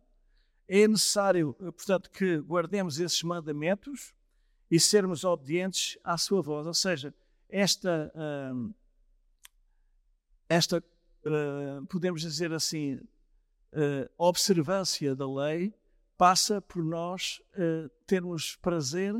É 0.67 0.87
necessário, 0.87 1.53
portanto, 1.53 2.09
que 2.09 2.37
guardemos 2.37 2.99
esses 2.99 3.21
mandamentos 3.21 4.13
e 4.71 4.79
sermos 4.79 5.25
obedientes 5.25 5.99
à 6.03 6.17
sua 6.17 6.41
voz. 6.41 6.65
Ou 6.65 6.73
seja, 6.73 7.13
esta, 7.49 8.11
uh, 8.15 8.73
esta 10.47 10.77
uh, 10.79 11.85
podemos 11.87 12.21
dizer 12.21 12.53
assim, 12.53 12.95
uh, 12.95 14.09
observância 14.17 15.13
da 15.13 15.29
lei 15.29 15.73
passa 16.17 16.61
por 16.61 16.83
nós 16.83 17.41
termos 18.05 18.55
prazer 18.57 19.15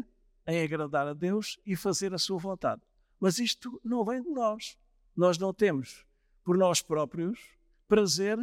em 0.48 0.64
agradar 0.64 1.08
a 1.08 1.14
Deus 1.14 1.60
e 1.66 1.76
fazer 1.76 2.14
a 2.14 2.18
sua 2.18 2.38
vontade. 2.38 2.82
Mas 3.20 3.38
isto 3.38 3.80
não 3.84 4.04
vem 4.04 4.22
de 4.22 4.30
nós. 4.30 4.78
Nós 5.16 5.38
não 5.38 5.54
temos, 5.54 6.06
por 6.44 6.58
nós 6.58 6.82
próprios, 6.82 7.40
prazer 7.88 8.38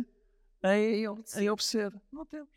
em, 0.63 1.05
em 1.37 1.49
obedecer. 1.51 1.93
Não 2.13 2.25
temos. 2.25 2.51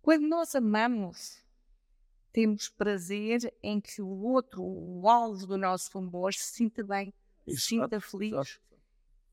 Quando 0.00 0.26
nós 0.26 0.54
amamos, 0.54 1.42
temos 2.32 2.68
prazer 2.68 3.52
em 3.62 3.80
que 3.80 4.02
o 4.02 4.08
outro, 4.08 4.62
o 4.62 5.08
alvo 5.08 5.46
do 5.46 5.56
nosso 5.56 5.96
amor, 5.96 6.32
se 6.34 6.54
sinta 6.54 6.82
bem, 6.82 7.12
se 7.46 7.56
sinta 7.58 8.00
feliz. 8.00 8.32
Exato. 8.32 8.60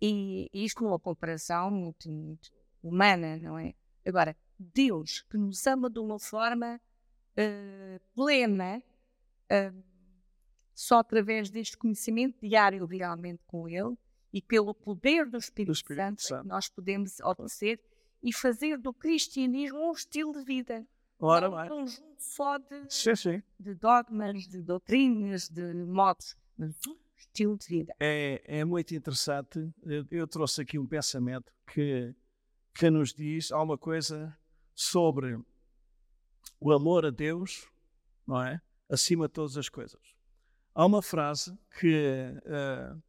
E 0.01 0.49
isto 0.53 0.83
numa 0.83 0.99
comparação 0.99 1.69
muito, 1.69 2.09
muito 2.09 2.51
humana, 2.81 3.37
não 3.37 3.57
é? 3.57 3.73
Agora, 4.05 4.35
Deus 4.57 5.21
que 5.29 5.37
nos 5.37 5.65
ama 5.67 5.89
de 5.89 5.99
uma 5.99 6.19
forma 6.19 6.79
uh, 7.39 7.99
plena, 8.13 8.83
uh, 9.51 9.83
só 10.73 10.99
através 10.99 11.49
deste 11.49 11.77
conhecimento 11.77 12.39
diário 12.41 12.85
realmente 12.85 13.41
com 13.45 13.67
Ele 13.67 13.97
e 14.31 14.41
pelo 14.41 14.73
poder 14.73 15.29
do 15.29 15.37
Espírito, 15.37 15.71
do 15.71 15.75
Espírito 15.75 16.01
Santo, 16.01 16.21
Santo. 16.21 16.47
nós 16.47 16.69
podemos 16.69 17.19
obedecer 17.21 17.81
e 18.21 18.33
fazer 18.33 18.77
do 18.77 18.93
cristianismo 18.93 19.89
um 19.89 19.91
estilo 19.91 20.33
de 20.33 20.43
vida. 20.43 20.85
Ora, 21.19 21.49
não 21.49 21.57
um 21.57 21.67
conjunto 21.67 22.15
só 22.19 22.57
de, 22.57 22.85
sim, 22.87 23.15
sim. 23.15 23.43
de 23.59 23.73
dogmas, 23.75 24.47
de 24.47 24.61
doutrinas, 24.61 25.49
de 25.49 25.73
modos, 25.73 26.35
mas 26.57 26.75
um 26.87 26.95
estilo 27.17 27.57
de 27.57 27.67
vida. 27.67 27.93
É, 27.99 28.41
é 28.45 28.63
muito 28.63 28.95
interessante. 28.95 29.69
Eu, 29.83 30.05
eu 30.09 30.27
trouxe 30.27 30.61
aqui 30.61 30.79
um 30.79 30.87
pensamento 30.87 31.51
que, 31.67 32.15
que 32.73 32.89
nos 32.89 33.13
diz 33.13 33.51
alguma 33.51 33.77
coisa 33.77 34.37
sobre 34.73 35.37
o 36.59 36.71
amor 36.71 37.05
a 37.05 37.09
Deus, 37.09 37.67
não 38.27 38.41
é? 38.41 38.61
Acima 38.89 39.27
de 39.27 39.33
todas 39.33 39.57
as 39.57 39.69
coisas. 39.69 40.01
Há 40.73 40.85
uma 40.85 41.01
frase 41.01 41.57
que 41.79 42.33
uh, 42.45 43.01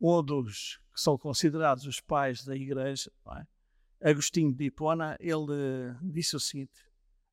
um 0.00 0.22
dos 0.22 0.80
que 0.92 1.00
são 1.00 1.16
considerados 1.16 1.86
os 1.86 2.00
pais 2.00 2.44
da 2.44 2.54
igreja, 2.54 3.10
é? 3.38 4.10
Agostinho 4.10 4.52
de 4.52 4.64
Hipona, 4.64 5.16
ele 5.20 5.94
disse 6.02 6.34
o 6.34 6.40
seguinte: 6.40 6.84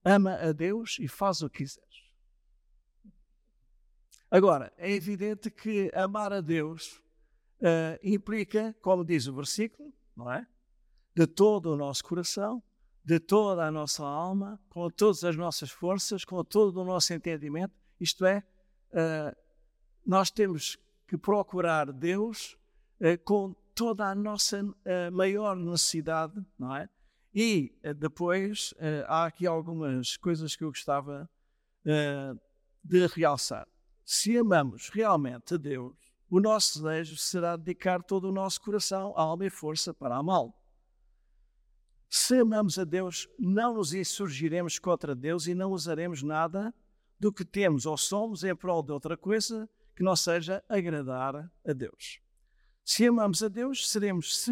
ama 0.06 0.36
a 0.36 0.52
Deus 0.52 0.98
e 1.00 1.08
faz 1.08 1.42
o 1.42 1.50
que 1.50 1.60
quiseres. 1.64 1.90
Agora, 4.30 4.72
é 4.78 4.92
evidente 4.92 5.50
que 5.50 5.92
amar 5.96 6.32
a 6.32 6.40
Deus 6.40 7.02
uh, 7.60 7.98
implica, 8.04 8.76
como 8.82 9.04
diz 9.04 9.26
o 9.26 9.34
versículo, 9.34 9.92
não 10.16 10.32
é? 10.32 10.46
De 11.16 11.26
todo 11.26 11.74
o 11.74 11.76
nosso 11.76 12.04
coração, 12.04 12.62
de 13.04 13.20
toda 13.20 13.66
a 13.66 13.72
nossa 13.72 14.04
alma, 14.06 14.60
com 14.70 14.90
todas 14.90 15.24
as 15.24 15.36
nossas 15.36 15.72
forças, 15.72 16.24
com 16.24 16.44
todo 16.44 16.82
o 16.82 16.86
nosso 16.86 17.14
entendimento. 17.14 17.74
Isto 18.00 18.26
é, 18.26 18.44
uh, 18.92 19.36
nós 20.06 20.30
temos 20.30 20.78
que 21.08 21.18
procurar 21.18 21.92
Deus 21.92 22.58
uh, 23.02 23.18
com 23.24 23.56
toda 23.74 24.06
a 24.06 24.16
nossa 24.16 24.64
uh, 24.64 25.12
maior 25.12 25.56
necessidade, 25.56 26.40
não 26.58 26.76
é? 26.76 26.88
E 27.34 27.72
depois 27.98 28.74
há 29.08 29.26
aqui 29.26 29.46
algumas 29.46 30.18
coisas 30.18 30.56
que 30.56 30.64
eu 30.64 30.70
gostava 30.70 31.30
de 32.84 33.06
realçar. 33.06 33.68
Se 34.04 34.36
amamos 34.36 34.90
realmente 34.90 35.54
a 35.54 35.58
Deus, 35.58 35.96
o 36.28 36.40
nosso 36.40 36.82
desejo 36.82 37.16
será 37.18 37.56
dedicar 37.56 38.02
todo 38.02 38.30
o 38.30 38.32
nosso 38.32 38.60
coração, 38.62 39.14
alma 39.16 39.46
e 39.46 39.50
força 39.52 39.94
para 39.94 40.18
amá-lo. 40.18 40.52
Se 42.10 42.40
amamos 42.40 42.80
a 42.80 42.84
Deus, 42.84 43.30
não 43.38 43.76
nos 43.76 43.94
insurgiremos 43.94 44.80
contra 44.80 45.14
Deus 45.16 45.46
e 45.46 45.54
não 45.54 45.72
usaremos 45.72 46.24
nada 46.24 46.74
do 47.20 47.32
que 47.32 47.46
temos 47.46 47.86
ou 47.86 47.98
somos 47.98 48.44
em 48.44 48.56
prol 48.56 48.82
de 48.82 48.92
outra 48.92 49.16
coisa 49.16 49.70
que 49.96 50.02
não 50.02 50.16
seja 50.16 50.64
agradar 50.68 51.52
a 51.64 51.74
Deus. 51.74 52.20
Se 52.84 53.06
amamos 53.06 53.44
a 53.44 53.48
Deus, 53.48 53.88
seremos 53.90 54.44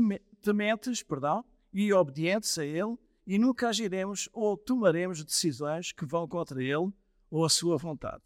tementes 0.42 1.02
perdão, 1.02 1.44
e 1.74 1.92
obedientes 1.92 2.58
a 2.58 2.66
Ele 2.66 2.98
e 3.26 3.38
nunca 3.38 3.70
agiremos 3.70 4.30
ou 4.32 4.56
tomaremos 4.56 5.24
decisões 5.24 5.92
que 5.92 6.06
vão 6.06 6.28
contra 6.28 6.62
Ele 6.62 6.94
ou 7.30 7.44
a 7.44 7.50
sua 7.50 7.78
vontade. 7.78 8.24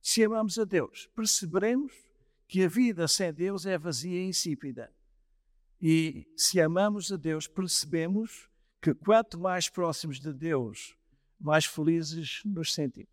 Se 0.00 0.22
amamos 0.22 0.58
a 0.58 0.64
Deus, 0.64 1.08
perceberemos 1.14 1.92
que 2.46 2.62
a 2.62 2.68
vida 2.68 3.06
sem 3.08 3.32
Deus 3.32 3.66
é 3.66 3.76
vazia 3.76 4.22
e 4.22 4.28
insípida. 4.28 4.92
E 5.80 6.26
se 6.36 6.60
amamos 6.60 7.12
a 7.12 7.16
Deus, 7.16 7.46
percebemos 7.46 8.48
que 8.94 8.94
quanto 8.94 9.38
mais 9.38 9.68
próximos 9.68 10.18
de 10.18 10.32
Deus, 10.32 10.96
mais 11.38 11.66
felizes 11.66 12.40
nos 12.44 12.72
sentimos. 12.72 13.12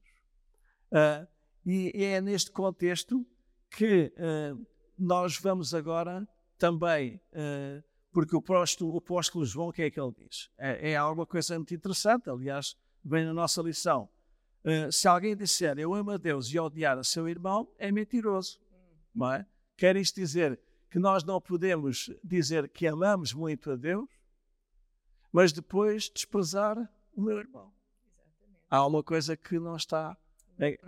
Uh, 0.92 1.28
e 1.66 1.92
é 2.04 2.22
neste 2.22 2.52
contexto 2.52 3.26
que 3.70 4.14
uh, 4.16 4.66
nós 4.98 5.38
vamos 5.38 5.74
agora 5.74 6.28
também, 6.58 7.20
uh, 7.34 7.84
porque 8.14 8.36
o 8.36 8.40
apóstolo, 8.40 8.94
o 8.94 8.98
apóstolo 8.98 9.46
João, 9.46 9.68
o 9.68 9.74
que 9.74 9.82
é 9.82 9.92
que 9.92 10.00
ele 10.00 10.14
diz? 10.18 10.50
É, 10.58 10.92
é 10.92 10.96
alguma 10.96 11.26
coisa 11.26 11.56
muito 11.58 11.74
interessante, 11.74 12.30
aliás, 12.30 12.78
vem 13.04 13.26
na 13.26 13.34
nossa 13.34 13.62
lição. 13.62 14.10
se 14.92 15.08
alguém 15.08 15.36
disser 15.36 15.78
eu 15.78 15.94
amo 15.94 16.12
a 16.12 16.18
Deus 16.18 16.48
e 16.48 16.58
odiar 16.58 16.98
a 16.98 17.04
seu 17.04 17.28
irmão, 17.28 17.70
é 17.78 17.92
mentiroso. 17.92 18.60
Não 19.14 19.34
é? 19.34 19.46
Quer 19.76 19.98
isto 19.98 20.16
dizer 20.16 20.58
que 20.90 20.98
nós 20.98 21.26
não 21.26 21.42
podemos 21.42 22.10
dizer 22.24 22.70
que 22.70 22.88
amamos 22.88 23.34
muito 23.34 23.70
a 23.72 23.76
Deus 23.76 24.08
mas 25.36 25.52
depois 25.52 26.10
desprezar 26.10 26.78
o 27.14 27.22
meu 27.22 27.38
irmão. 27.38 27.70
Exatamente. 28.08 28.62
Há 28.70 28.88
uma 28.88 29.04
coisa 29.04 29.36
que 29.36 29.60
não 29.60 29.76
está, 29.76 30.18
é, 30.58 30.80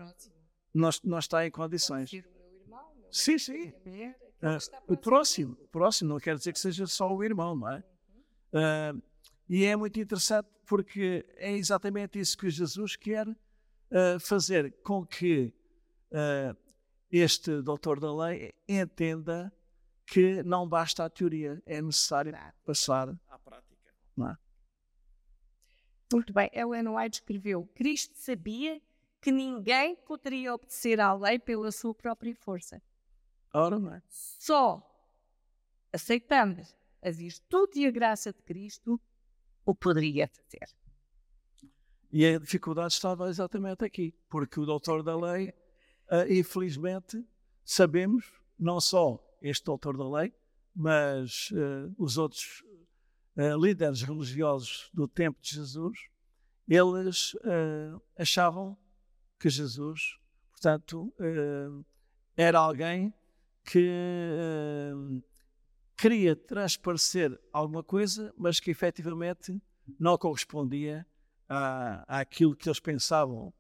não, 0.74 0.90
não 1.04 1.20
está 1.20 1.46
em 1.46 1.52
condições. 1.52 2.10
Sim, 3.12 3.38
sim. 3.38 3.74
Uh, 4.42 4.94
o 4.94 4.96
próximo, 4.96 5.58
o 5.60 5.68
próximo, 5.68 6.12
não 6.12 6.18
quer 6.18 6.38
dizer 6.38 6.54
que 6.54 6.60
seja 6.62 6.88
só 6.88 7.14
o 7.14 7.22
irmão, 7.26 7.58
não 7.58 7.70
é? 7.70 7.84
Uh, 8.54 9.04
e 9.50 9.66
é 9.66 9.76
muito 9.76 10.00
interessante 10.00 10.48
porque 10.66 11.26
é 11.36 11.52
exatamente 11.52 12.18
isso 12.18 12.38
que 12.38 12.50
Jesus 12.50 12.96
quer 12.96 13.28
uh, 13.28 14.18
fazer 14.22 14.74
com 14.82 15.06
que 15.06 15.54
este 17.12 17.62
doutor 17.62 18.00
da 18.00 18.16
lei 18.16 18.54
entenda 18.66 19.52
que 20.06 20.42
não 20.44 20.66
basta 20.66 21.04
a 21.04 21.10
teoria, 21.10 21.62
é 21.66 21.82
necessário 21.82 22.34
passar 22.64 23.10
à 23.28 23.38
prática. 23.38 23.77
É? 24.26 24.38
Muito 26.14 26.34
bem, 26.34 26.50
Ellen 26.54 26.88
White 26.88 27.20
escreveu: 27.20 27.70
Cristo 27.76 28.14
sabia 28.16 28.82
que 29.22 29.32
ninguém 29.32 29.96
poderia 29.96 30.54
obedecer 30.54 31.00
à 31.00 31.14
lei 31.14 31.38
pela 31.38 31.72
sua 31.72 31.94
própria 31.94 32.36
força. 32.36 32.82
Ora, 33.54 33.78
não 33.80 33.94
é? 33.94 34.02
Só 34.08 34.84
aceitando 35.92 36.62
a 37.02 37.12
virtude 37.12 37.80
e 37.80 37.88
a 37.88 37.92
graça 37.92 38.32
de 38.32 38.42
Cristo 38.42 39.00
o 39.66 39.76
poderia 39.76 40.28
fazer. 40.28 40.70
E 42.12 42.26
a 42.26 42.40
dificuldade 42.40 42.94
estava 42.94 43.30
exatamente 43.30 43.84
aqui, 43.84 44.14
porque 44.30 44.60
o 44.60 44.66
doutor 44.66 45.04
da 45.04 45.16
lei, 45.16 45.50
uh, 46.10 46.32
infelizmente, 46.32 47.22
sabemos, 47.66 48.32
não 48.58 48.80
só 48.80 49.22
este 49.42 49.66
doutor 49.66 49.98
da 49.98 50.10
lei, 50.10 50.34
mas 50.74 51.52
uh, 51.52 51.94
os 51.98 52.18
outros 52.18 52.64
uh, 53.38 53.58
líderes 53.58 54.02
religiosos 54.02 54.90
do 54.94 55.08
tempo 55.08 55.40
de 55.42 55.56
Jesus, 55.56 55.98
eles 56.68 57.34
achavam 58.18 58.78
que 59.40 59.50
Jesus, 59.50 60.18
portanto, 60.52 61.14
era 62.36 62.60
alguém 62.60 63.14
que 63.64 63.90
queria 65.98 66.36
transparecer 66.36 67.40
alguma 67.54 67.82
coisa, 67.82 68.34
mas 68.38 68.60
que 68.60 68.70
efetivamente 68.70 69.58
não 69.98 70.18
correspondia 70.18 71.06
à, 71.48 72.20
àquilo 72.20 72.54
que 72.54 72.68
eles 72.68 72.82
pensavam 72.82 73.54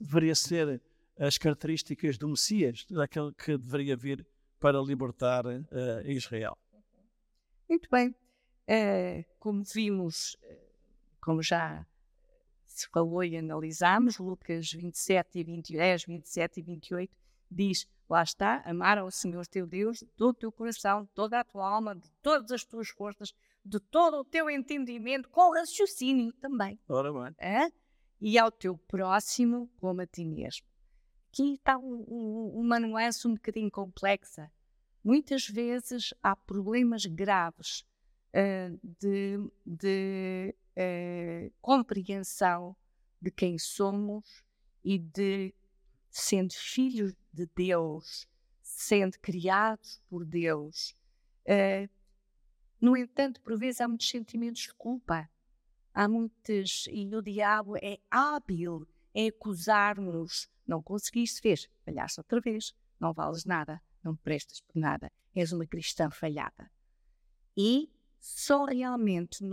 deveria 0.00 0.34
ser 0.34 0.82
as 1.18 1.38
características 1.38 2.18
do 2.18 2.28
Messias, 2.28 2.84
daquele 2.90 3.32
que 3.32 3.56
deveria 3.56 3.96
vir 3.96 4.26
para 4.58 4.80
libertar 4.80 5.46
uh, 5.46 5.62
Israel. 6.04 6.56
Muito 7.68 7.88
bem. 7.90 8.14
Uh, 8.68 9.24
como 9.38 9.62
vimos, 9.64 10.36
eh, 10.42 10.58
como 11.20 11.42
já 11.42 11.86
se 12.66 12.88
falou 12.88 13.24
e 13.24 13.36
analisámos, 13.36 14.18
Lucas 14.18 14.72
27 14.72 15.40
e 15.40 15.44
20, 15.44 15.72
10, 15.72 16.04
27 16.04 16.60
e 16.60 16.62
28 16.62 17.16
diz 17.50 17.86
Lá 18.12 18.22
está, 18.22 18.62
amar 18.66 18.98
ao 18.98 19.10
Senhor 19.10 19.46
teu 19.46 19.66
Deus 19.66 20.00
de 20.00 20.04
todo 20.04 20.32
o 20.32 20.34
teu 20.34 20.52
coração, 20.52 21.04
de 21.04 21.08
toda 21.14 21.40
a 21.40 21.44
tua 21.44 21.66
alma, 21.66 21.94
de 21.94 22.10
todas 22.20 22.50
as 22.50 22.62
tuas 22.62 22.90
forças, 22.90 23.32
de 23.64 23.80
todo 23.80 24.18
o 24.18 24.24
teu 24.24 24.50
entendimento, 24.50 25.30
com 25.30 25.54
raciocínio 25.54 26.30
também. 26.34 26.78
Ora 26.86 27.10
bem. 27.10 27.34
É? 27.38 27.72
E 28.20 28.38
ao 28.38 28.50
teu 28.50 28.76
próximo 28.76 29.70
como 29.80 30.02
a 30.02 30.06
ti 30.06 30.26
mesmo. 30.26 30.66
Aqui 31.30 31.54
está 31.54 31.78
um, 31.78 32.04
um, 32.06 32.60
uma 32.60 32.78
nuance 32.78 33.26
um 33.26 33.32
bocadinho 33.32 33.70
complexa. 33.70 34.52
Muitas 35.02 35.48
vezes 35.48 36.12
há 36.22 36.36
problemas 36.36 37.06
graves 37.06 37.82
uh, 38.34 38.80
de, 39.00 39.38
de 39.64 40.54
uh, 40.76 41.52
compreensão 41.60 42.76
de 43.20 43.30
quem 43.30 43.58
somos 43.58 44.44
e 44.84 44.98
de 44.98 45.54
sendo 46.10 46.52
filhos 46.52 47.14
de 47.32 47.46
Deus, 47.54 48.28
sendo 48.62 49.18
criados 49.20 50.00
por 50.08 50.24
Deus. 50.24 50.96
Uh, 51.46 51.88
no 52.80 52.96
entanto, 52.96 53.40
por 53.40 53.56
vezes 53.56 53.80
há 53.80 53.86
muitos 53.86 54.08
sentimentos 54.08 54.62
de 54.62 54.74
culpa. 54.74 55.30
Há 55.94 56.08
muitos. 56.08 56.88
E 56.90 57.06
o 57.14 57.22
diabo 57.22 57.76
é 57.76 57.98
hábil 58.10 58.86
em 59.14 59.28
acusar-nos. 59.28 60.50
Não 60.66 60.82
conseguiste, 60.82 61.40
fez. 61.40 61.68
Falhaste 61.84 62.18
outra 62.18 62.40
vez. 62.40 62.74
Não 62.98 63.12
vales 63.12 63.44
nada. 63.44 63.80
Não 64.02 64.16
prestas 64.16 64.60
por 64.60 64.78
nada. 64.78 65.12
És 65.34 65.52
uma 65.52 65.66
cristã 65.66 66.10
falhada. 66.10 66.70
E 67.56 67.91
só 68.22 68.64
realmente. 68.64 69.44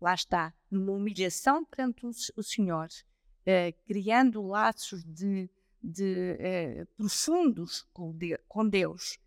Lá 0.00 0.14
está, 0.14 0.54
numa 0.70 0.92
humilhação 0.92 1.64
perante 1.64 2.06
o 2.36 2.42
Senhor, 2.42 2.86
uh, 2.86 3.84
criando 3.86 4.46
laços 4.46 5.02
de 5.04 5.50
de, 5.84 6.36
eh, 6.40 6.86
profundos 6.96 7.86
com, 7.92 8.16
de, 8.16 8.38
com 8.48 8.66
Deus, 8.66 9.18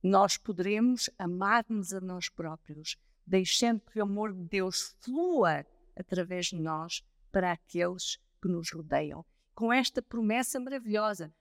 nós 0.00 0.36
poderemos 0.36 1.10
amar-nos 1.18 1.92
a 1.92 2.00
nós 2.00 2.28
próprios, 2.28 2.96
deixando 3.26 3.80
que 3.80 3.98
o 3.98 4.04
amor 4.04 4.32
de 4.32 4.44
Deus 4.44 4.94
flua 5.00 5.66
através 5.96 6.46
de 6.46 6.56
nós 6.56 7.02
para 7.32 7.50
aqueles 7.50 8.16
que 8.40 8.46
nos 8.46 8.70
rodeiam. 8.70 9.24
Com 9.54 9.72
esta 9.72 10.00
promessa 10.00 10.60
maravilhosa, 10.60 11.34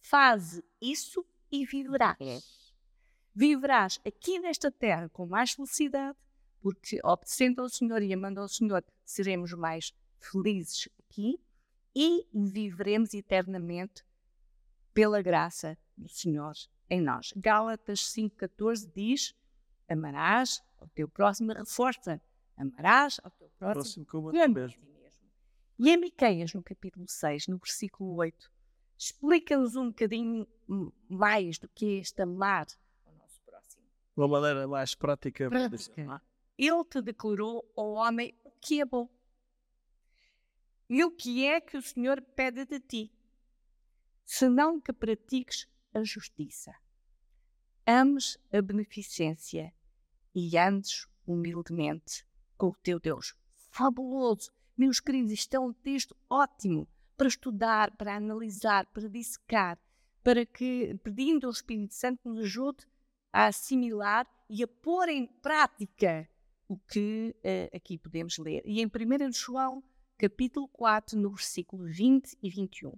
faz 0.00 0.62
isso 0.80 1.24
e 1.52 1.66
viverás. 1.66 2.59
Viverás 3.40 3.98
aqui 4.06 4.38
nesta 4.38 4.70
terra 4.70 5.08
com 5.08 5.24
mais 5.24 5.52
felicidade, 5.52 6.14
porque 6.60 7.00
obedecendo 7.02 7.62
ao 7.62 7.70
Senhor 7.70 8.02
e 8.02 8.12
amando 8.12 8.38
ao 8.38 8.46
Senhor, 8.46 8.84
seremos 9.02 9.54
mais 9.54 9.94
felizes 10.20 10.90
aqui 10.98 11.40
e 11.96 12.26
viveremos 12.34 13.14
eternamente 13.14 14.04
pela 14.92 15.22
graça 15.22 15.78
do 15.96 16.06
Senhor 16.06 16.52
em 16.90 17.00
nós. 17.00 17.32
Gálatas 17.34 18.00
5,14 18.14 18.92
diz: 18.94 19.34
Amarás 19.88 20.62
ao 20.78 20.88
teu 20.88 21.08
próximo, 21.08 21.54
reforça, 21.54 22.20
amarás 22.58 23.18
ao 23.24 23.30
teu 23.30 23.48
próximo, 23.58 24.04
próximo 24.04 24.06
como 24.06 24.28
a 24.28 24.32
ti 24.32 24.48
mesmo. 24.52 24.82
E 25.78 25.88
em 25.88 25.96
Miqueias, 25.96 26.52
no 26.52 26.62
capítulo 26.62 27.08
6, 27.08 27.46
no 27.46 27.56
versículo 27.56 28.16
8, 28.16 28.52
explica-nos 28.98 29.76
um 29.76 29.86
bocadinho 29.86 30.46
mais 31.08 31.58
do 31.58 31.70
que 31.70 31.86
é 31.86 32.00
este 32.00 32.20
amar. 32.20 32.66
Uma 34.20 34.28
maneira 34.28 34.68
mais 34.68 34.94
prática. 34.94 35.48
prática. 35.48 36.02
É? 36.02 36.20
Ele 36.58 36.84
te 36.84 37.00
declarou 37.00 37.64
ao 37.74 37.92
homem 37.92 38.34
o 38.44 38.50
que 38.60 38.82
é 38.82 38.84
bom 38.84 39.08
e 40.90 41.02
o 41.02 41.10
que 41.10 41.46
é 41.46 41.58
que 41.58 41.78
o 41.78 41.82
Senhor 41.82 42.20
pede 42.20 42.66
de 42.66 42.80
ti? 42.80 43.10
Senão 44.26 44.78
que 44.78 44.92
pratiques 44.92 45.66
a 45.94 46.02
justiça, 46.02 46.74
ames 47.86 48.36
a 48.52 48.60
beneficência 48.60 49.72
e 50.34 50.58
andes 50.58 51.06
humildemente 51.26 52.26
com 52.58 52.66
o 52.66 52.76
teu 52.82 53.00
Deus. 53.00 53.34
Fabuloso! 53.70 54.52
Meus 54.76 55.00
queridos, 55.00 55.32
isto 55.32 55.54
é 55.54 55.58
um 55.58 55.72
texto 55.72 56.14
ótimo 56.28 56.86
para 57.16 57.28
estudar, 57.28 57.96
para 57.96 58.16
analisar, 58.16 58.84
para 58.86 59.08
dissecar, 59.08 59.78
para 60.22 60.44
que, 60.44 60.94
pedindo 61.02 61.46
ao 61.46 61.52
Espírito 61.52 61.94
Santo, 61.94 62.28
nos 62.28 62.40
ajude 62.40 62.84
a 63.32 63.46
assimilar 63.46 64.26
e 64.48 64.62
a 64.62 64.68
pôr 64.68 65.08
em 65.08 65.26
prática 65.26 66.28
o 66.68 66.76
que 66.76 67.34
uh, 67.38 67.76
aqui 67.76 67.98
podemos 67.98 68.38
ler. 68.38 68.62
E 68.64 68.80
em 68.80 68.86
1 68.86 69.32
João 69.32 69.82
capítulo 70.18 70.68
4, 70.68 71.18
no 71.18 71.30
versículo 71.30 71.84
20 71.84 72.36
e 72.42 72.50
21. 72.50 72.92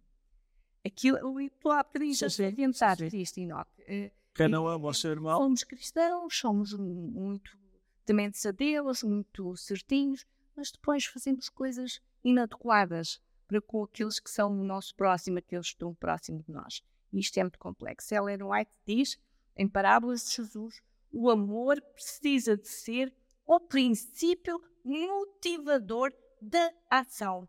Aquilo, 0.85 1.19
eu 1.19 1.41
estou 1.41 1.71
a 1.71 1.85
pedir 1.85 2.15
já 2.15 2.27
a 2.27 2.53
pensar 2.53 3.01
isto, 3.01 3.39
Enoque. 3.39 3.71
Eh, 3.87 4.11
Quem 4.35 4.49
não 4.49 4.67
ama 4.67 4.89
o 4.89 4.95
seu 4.95 5.13
irmão? 5.13 5.41
Somos 5.41 5.63
cristãos, 5.63 6.37
somos 6.37 6.73
muito 6.75 7.57
tementes 8.05 8.45
a 8.45 8.51
Deus, 8.51 9.05
muito 9.05 9.57
certinhos, 9.57 10.27
mas 10.57 10.73
depois 10.73 11.05
fazemos 11.05 11.49
coisas 11.49 12.01
inadequadas 12.25 13.23
para 13.47 13.61
com 13.61 13.85
aqueles 13.85 14.19
que 14.19 14.31
são 14.31 14.51
o 14.51 14.65
nosso 14.65 14.95
próximo, 14.97 15.39
aqueles 15.39 15.67
que 15.67 15.75
estão 15.75 15.95
próximo 15.95 16.43
de 16.43 16.51
nós. 16.51 16.83
Isto 17.13 17.39
é 17.39 17.45
muito 17.45 17.59
complexo. 17.59 18.13
Ellen 18.13 18.43
White 18.43 18.73
diz, 18.85 19.19
em 19.57 19.69
Parábolas 19.69 20.25
de 20.25 20.37
Jesus, 20.37 20.83
o 21.13 21.31
amor 21.31 21.81
precisa 21.93 22.57
de 22.57 22.69
ser 22.69 23.13
o 23.47 23.61
princípio 23.61 24.61
motivador 24.85 26.13
da 26.41 26.73
ação. 26.91 27.49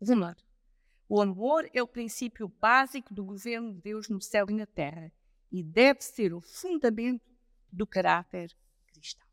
Vamos 0.00 0.34
O 1.08 1.20
amor 1.20 1.68
é 1.74 1.82
o 1.82 1.86
princípio 1.86 2.48
básico 2.48 3.12
do 3.12 3.24
governo 3.24 3.74
de 3.74 3.80
Deus 3.80 4.08
no 4.08 4.20
céu 4.20 4.46
e 4.48 4.54
na 4.54 4.66
terra 4.66 5.12
e 5.52 5.62
deve 5.62 6.00
ser 6.02 6.32
o 6.32 6.40
fundamento 6.40 7.24
do 7.70 7.86
caráter 7.86 8.50
cristão. 8.86 9.26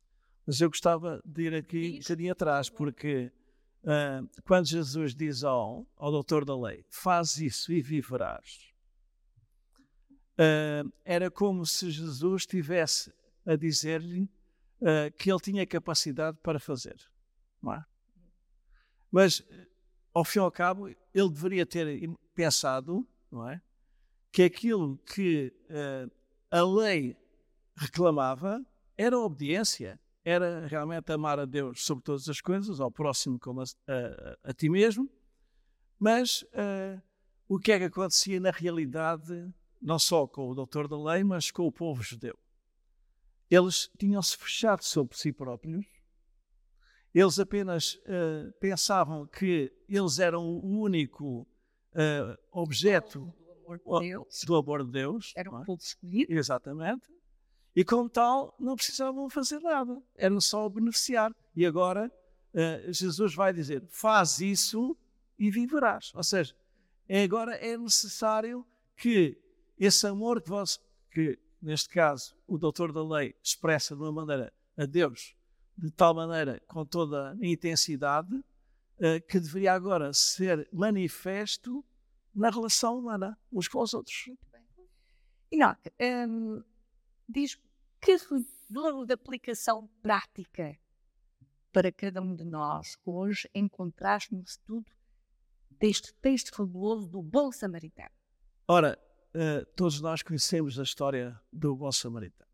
Mas 0.45 0.60
eu 0.60 0.69
gostava 0.69 1.21
de 1.25 1.43
ir 1.43 1.55
aqui 1.55 1.95
um 1.95 1.99
bocadinho 1.99 2.31
atrás, 2.31 2.69
porque 2.69 3.31
uh, 3.83 4.41
quando 4.43 4.65
Jesus 4.65 5.13
diz 5.15 5.43
ao, 5.43 5.86
ao 5.95 6.12
doutor 6.12 6.45
da 6.45 6.57
lei, 6.57 6.86
faz 6.89 7.38
isso 7.38 7.71
e 7.71 7.81
viverás, 7.81 8.66
uh, 10.38 10.91
era 11.04 11.30
como 11.32 11.65
se 11.65 11.89
Jesus 11.89 12.43
estivesse 12.43 13.13
a 13.45 13.56
dizer-lhe 13.56 14.23
uh, 14.82 15.12
que 15.17 15.32
ele 15.32 15.39
tinha 15.39 15.65
capacidade 15.65 16.38
para 16.43 16.60
fazer. 16.60 16.97
É? 17.73 17.84
Mas, 19.12 19.43
ao 20.13 20.23
fim 20.23 20.39
e 20.39 20.41
ao 20.41 20.52
cabo, 20.52 20.88
ele 20.88 21.30
deveria 21.30 21.65
ter 21.65 22.10
pensado, 22.34 23.08
é? 23.50 23.60
que 24.32 24.43
aquilo 24.43 24.97
que 25.00 25.54
uh, 25.69 26.12
a 26.52 26.62
lei 26.62 27.17
reclamava 27.76 28.63
era 28.97 29.17
obediência, 29.17 30.00
era 30.23 30.67
realmente 30.67 31.12
amar 31.12 31.39
a 31.39 31.45
Deus 31.45 31.84
sobre 31.84 32.04
todas 32.04 32.28
as 32.28 32.41
coisas, 32.41 32.80
ao 32.80 32.91
próximo 32.91 33.39
como 33.39 33.62
a, 33.62 33.63
a, 33.63 34.50
a 34.50 34.54
ti 34.54 34.69
mesmo, 34.69 35.10
mas 36.00 36.43
o 37.47 37.58
que 37.58 37.71
é 37.71 37.80
que 37.80 37.86
acontecia 37.86 38.39
na 38.39 38.52
realidade, 38.52 39.52
não 39.81 39.99
só 39.99 40.27
com 40.27 40.49
o 40.49 40.55
doutor 40.55 40.87
da 40.87 40.97
lei, 40.97 41.23
mas 41.23 41.51
com 41.51 41.65
o 41.65 41.71
povo 41.71 42.01
judeu? 42.01 42.37
Eles 43.49 43.89
tinham-se 43.97 44.35
fechado 44.35 44.83
sobre 44.83 45.17
si 45.17 45.31
próprios, 45.31 45.85
eles 47.13 47.39
apenas 47.39 47.95
uh, 47.95 48.51
pensavam 48.59 49.25
que 49.25 49.73
eles 49.89 50.19
eram 50.19 50.43
o 50.45 50.81
único 50.81 51.47
uh, 51.93 52.37
objeto 52.51 53.33
do 53.43 53.71
amor 53.71 53.79
de 53.79 54.07
Deus. 54.07 54.43
Do 54.45 54.55
amor 54.55 54.85
de 54.85 54.91
Deus 54.91 55.33
Era 55.35 55.49
um 55.49 55.61
é? 55.61 55.65
povo 55.65 55.81
escolhido. 55.81 56.31
Exatamente. 56.31 57.09
E 57.75 57.83
como 57.83 58.09
tal, 58.09 58.55
não 58.59 58.75
precisavam 58.75 59.29
fazer 59.29 59.59
nada, 59.59 60.01
eram 60.15 60.39
só 60.41 60.67
beneficiar. 60.69 61.31
E 61.55 61.65
agora 61.65 62.11
uh, 62.53 62.93
Jesus 62.93 63.33
vai 63.33 63.51
dizer: 63.53 63.83
faz 63.89 64.39
isso 64.39 64.95
e 65.39 65.49
viverás. 65.49 66.11
Ou 66.13 66.23
seja, 66.23 66.55
é 67.07 67.23
agora 67.23 67.55
é 67.55 67.77
necessário 67.77 68.65
que 68.95 69.39
esse 69.77 70.07
amor 70.07 70.41
que, 70.41 70.49
vos, 70.49 70.79
que 71.11 71.39
neste 71.61 71.89
caso 71.89 72.35
o 72.47 72.57
doutor 72.57 72.91
da 72.91 73.03
lei 73.03 73.35
expressa 73.43 73.95
de 73.95 74.01
uma 74.01 74.11
maneira 74.11 74.53
a 74.77 74.85
Deus, 74.85 75.35
de 75.77 75.91
tal 75.91 76.13
maneira, 76.13 76.61
com 76.67 76.85
toda 76.85 77.31
a 77.31 77.35
intensidade, 77.41 78.33
uh, 78.35 79.21
que 79.27 79.39
deveria 79.39 79.73
agora 79.73 80.13
ser 80.13 80.67
manifesto 80.71 81.83
na 82.33 82.49
relação 82.49 82.99
humana, 82.99 83.37
uns 83.51 83.67
com 83.67 83.79
os 83.81 83.93
outros. 83.93 84.23
Muito 84.27 84.47
bem. 84.51 84.61
Enoque, 85.51 85.91
um, 85.99 86.63
diz 87.27 87.55
que 88.01 88.17
valor 88.69 89.05
de 89.05 89.13
aplicação 89.13 89.89
prática 90.01 90.77
para 91.71 91.91
cada 91.91 92.21
um 92.21 92.35
de 92.35 92.43
nós 92.43 92.97
hoje 93.05 93.49
encontraste 93.53 94.33
no 94.33 94.41
estudo 94.41 94.91
deste 95.71 96.13
texto 96.15 96.55
fabuloso 96.55 97.07
do 97.07 97.21
Bom 97.21 97.51
Samaritano? 97.51 98.11
Ora, 98.67 98.99
uh, 99.38 99.65
todos 99.76 100.02
nós 100.02 100.21
conhecemos 100.21 100.80
a 100.80 100.84
história 100.84 101.39
do 101.54 101.76
Bom 101.76 101.91
Samaritano 101.91 102.47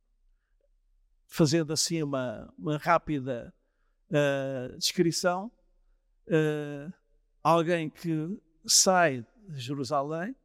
fazendo 1.34 1.74
assim 1.74 2.04
uma, 2.04 2.54
uma 2.56 2.78
rápida 2.78 3.52
uh, 4.12 4.78
descrição, 4.78 5.52
uh, 6.28 6.94
alguém 7.42 7.90
que 7.90 8.40
sai 8.68 9.26
de 9.50 9.60
Jerusalém, 9.60 10.36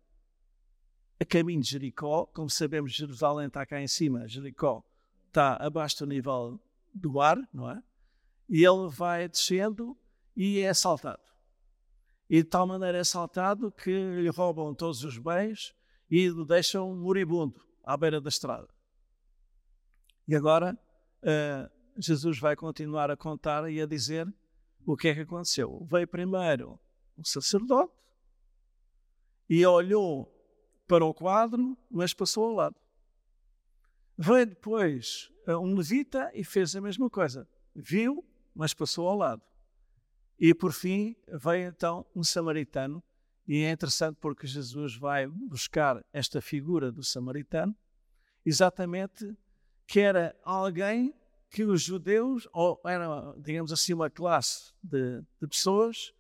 a 1.21 1.27
caminho 1.27 1.61
de 1.61 1.69
Jericó, 1.69 2.25
como 2.33 2.49
sabemos, 2.49 2.95
Jerusalém 2.95 3.49
está 3.49 3.67
cá 3.67 3.79
em 3.83 3.87
cima, 3.87 4.27
Jericó 4.27 4.83
está 5.27 5.57
abaixo 5.57 5.99
do 5.99 6.07
nível 6.07 6.59
do 6.95 7.13
mar, 7.13 7.37
não 7.53 7.71
é? 7.71 7.83
E 8.49 8.65
ele 8.65 8.89
vai 8.89 9.29
descendo 9.29 9.95
e 10.35 10.61
é 10.61 10.71
assaltado. 10.71 11.21
E 12.31 12.39
de 12.39 12.49
tal 12.49 12.67
maneira 12.67 12.97
é 12.97 13.03
assaltado 13.03 13.71
que 13.71 13.91
lhe 13.91 14.31
roubam 14.31 14.75
todos 14.75 15.05
os 15.05 15.19
bens 15.19 15.75
e 16.11 16.31
o 16.31 16.45
deixam 16.45 16.95
moribundo 16.95 17.61
à 17.85 17.97
beira 17.97 18.21
da 18.21 18.29
estrada. 18.29 18.69
E 20.27 20.35
agora 20.35 20.79
uh, 21.23 22.01
Jesus 22.01 22.39
vai 22.39 22.55
continuar 22.55 23.11
a 23.11 23.17
contar 23.17 23.71
e 23.71 23.81
a 23.81 23.87
dizer 23.87 24.33
o 24.87 24.97
que 24.97 25.09
é 25.09 25.15
que 25.15 25.21
aconteceu. 25.21 25.87
Veio 25.91 26.07
primeiro 26.07 26.79
o 27.17 27.27
sacerdote 27.27 27.93
e 29.49 29.65
olhou 29.67 30.33
para 30.87 31.05
o 31.05 31.13
quadro, 31.13 31.77
mas 31.91 32.15
passou 32.15 32.45
ao 32.45 32.53
lado. 32.53 32.77
Veio 34.17 34.47
depois 34.47 35.31
uh, 35.47 35.59
um 35.59 35.75
levita 35.75 36.31
e 36.35 36.45
fez 36.45 36.75
a 36.75 36.81
mesma 36.81 37.09
coisa. 37.09 37.49
Viu, 37.75 38.25
mas 38.55 38.75
passou 38.75 39.09
ao 39.09 39.17
lado. 39.17 39.43
E 40.39 40.55
por 40.55 40.73
fim 40.73 41.17
veio 41.29 41.69
então 41.69 42.07
um 42.15 42.23
samaritano. 42.23 43.03
E 43.49 43.65
é 43.65 43.73
interessante 43.73 44.19
porque 44.21 44.47
Jesus 44.47 44.95
vai 44.95 45.27
buscar 45.27 46.05
esta 46.13 46.39
figura 46.39 46.93
do 46.93 47.03
samaritano 47.03 47.75
exatamente 48.45 49.35
que 49.87 50.01
era 50.01 50.39
alguém 50.45 51.15
que 51.49 51.65
os 51.65 51.81
judeus, 51.81 52.47
ou 52.53 52.79
era, 52.85 53.35
digamos 53.39 53.73
assim, 53.73 53.95
uma 53.95 54.11
classe 54.11 54.75
de, 54.83 55.23
de 55.41 55.49
pessoas 55.49 56.13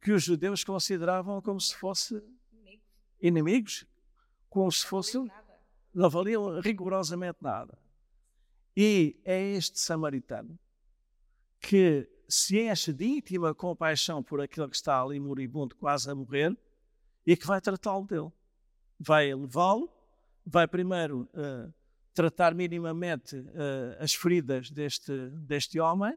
que 0.00 0.12
os 0.12 0.22
judeus 0.22 0.62
consideravam 0.62 1.42
como 1.42 1.60
se 1.60 1.74
fossem 1.74 2.22
inimigos, 3.20 3.84
como 4.48 4.70
se 4.70 4.86
fossem. 4.86 5.28
Não 5.92 6.08
valiam 6.08 6.60
rigorosamente 6.60 7.38
nada. 7.40 7.76
E 8.76 9.20
é 9.24 9.42
este 9.42 9.80
samaritano 9.80 10.56
que 11.58 12.08
se 12.28 12.60
enche 12.60 12.92
de 12.92 13.06
íntima 13.06 13.52
compaixão 13.52 14.22
por 14.22 14.40
aquele 14.40 14.68
que 14.68 14.76
está 14.76 15.02
ali 15.02 15.18
moribundo, 15.18 15.74
quase 15.74 16.08
a 16.08 16.14
morrer, 16.14 16.56
e 17.26 17.36
que 17.36 17.46
vai 17.46 17.60
tratá-lo 17.60 18.06
dele. 18.06 18.30
Vai 18.98 19.34
levá-lo, 19.34 19.90
vai 20.44 20.66
primeiro 20.68 21.28
uh, 21.34 21.72
tratar 22.14 22.54
minimamente 22.54 23.36
uh, 23.36 23.96
as 23.98 24.14
feridas 24.14 24.70
deste, 24.70 25.12
deste 25.30 25.78
homem 25.80 26.16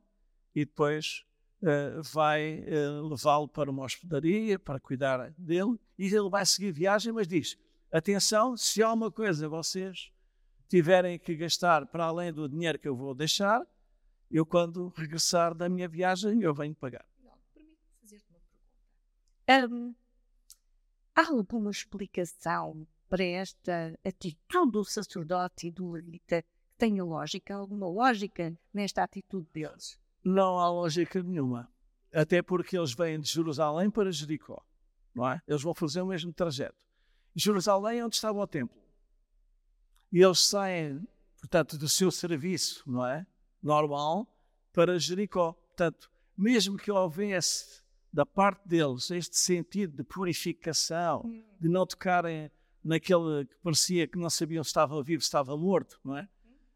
e 0.55 0.63
depois 0.63 1.25
uh, 1.61 2.01
vai 2.03 2.59
uh, 2.61 3.07
levá-lo 3.07 3.47
para 3.47 3.69
uma 3.69 3.83
hospedaria 3.83 4.57
para 4.57 4.79
cuidar 4.79 5.31
dele 5.37 5.77
e 5.97 6.05
ele 6.05 6.29
vai 6.29 6.45
seguir 6.45 6.71
viagem, 6.71 7.11
mas 7.11 7.27
diz: 7.27 7.57
atenção, 7.91 8.55
se 8.55 8.81
há 8.81 8.93
uma 8.93 9.11
coisa 9.11 9.49
vocês 9.49 10.11
tiverem 10.69 11.17
que 11.17 11.35
gastar 11.35 11.85
para 11.87 12.05
além 12.05 12.31
do 12.31 12.47
dinheiro 12.47 12.77
que 12.77 12.87
eu 12.87 12.95
vou 12.95 13.13
deixar, 13.13 13.61
eu 14.31 14.45
quando 14.45 14.93
regressar 14.95 15.55
da 15.55 15.67
minha 15.67 15.87
viagem 15.87 16.41
eu 16.41 16.53
venho 16.53 16.75
pagar. 16.75 17.05
Não, 17.23 17.33
permite-me 17.53 17.99
fazer-te 17.99 18.25
uma 18.29 18.39
pergunta. 18.39 19.75
Um, 19.75 19.95
há 21.19 21.27
alguma 21.27 21.69
explicação 21.69 22.87
para 23.09 23.23
esta 23.23 23.99
atitude 24.05 24.71
do 24.71 24.85
sacerdote 24.85 25.67
e 25.67 25.71
do 25.71 25.91
levita 25.91 26.41
que 26.41 26.47
tenha 26.77 27.03
lógica? 27.03 27.55
Alguma 27.55 27.87
lógica 27.87 28.57
nesta 28.73 29.03
atitude 29.03 29.47
deles? 29.53 29.99
Não 30.23 30.59
há 30.59 30.69
lógica 30.69 31.21
nenhuma. 31.21 31.69
Até 32.13 32.41
porque 32.41 32.77
eles 32.77 32.93
vêm 32.93 33.19
de 33.19 33.29
Jerusalém 33.29 33.89
para 33.89 34.11
Jericó. 34.11 34.63
Não 35.13 35.29
é? 35.29 35.41
Eles 35.45 35.61
vão 35.61 35.73
fazer 35.73 36.01
o 36.01 36.07
mesmo 36.07 36.31
trajeto. 36.31 36.77
Jerusalém 37.35 37.99
é 37.99 38.05
onde 38.05 38.15
estava 38.15 38.39
o 38.39 38.47
templo. 38.47 38.79
E 40.11 40.21
eles 40.21 40.39
saem, 40.39 41.05
portanto, 41.39 41.77
do 41.77 41.89
seu 41.89 42.09
serviço, 42.11 42.83
não 42.89 43.05
é? 43.05 43.27
Normal, 43.61 44.25
para 44.71 44.97
Jericó. 44.97 45.53
Portanto, 45.53 46.09
mesmo 46.37 46.77
que 46.77 46.89
houvesse 46.89 47.83
da 48.11 48.25
parte 48.25 48.67
deles 48.67 49.09
este 49.11 49.37
sentido 49.37 49.97
de 49.97 50.03
purificação, 50.03 51.21
hum. 51.25 51.43
de 51.59 51.69
não 51.69 51.85
tocarem 51.85 52.51
naquele 52.83 53.45
que 53.45 53.55
parecia 53.61 54.07
que 54.07 54.17
não 54.17 54.29
sabiam 54.29 54.63
se 54.63 54.69
estava 54.69 55.01
vivo, 55.03 55.21
se 55.21 55.27
estava 55.27 55.55
morto, 55.57 55.99
não 56.03 56.17
é? 56.17 56.27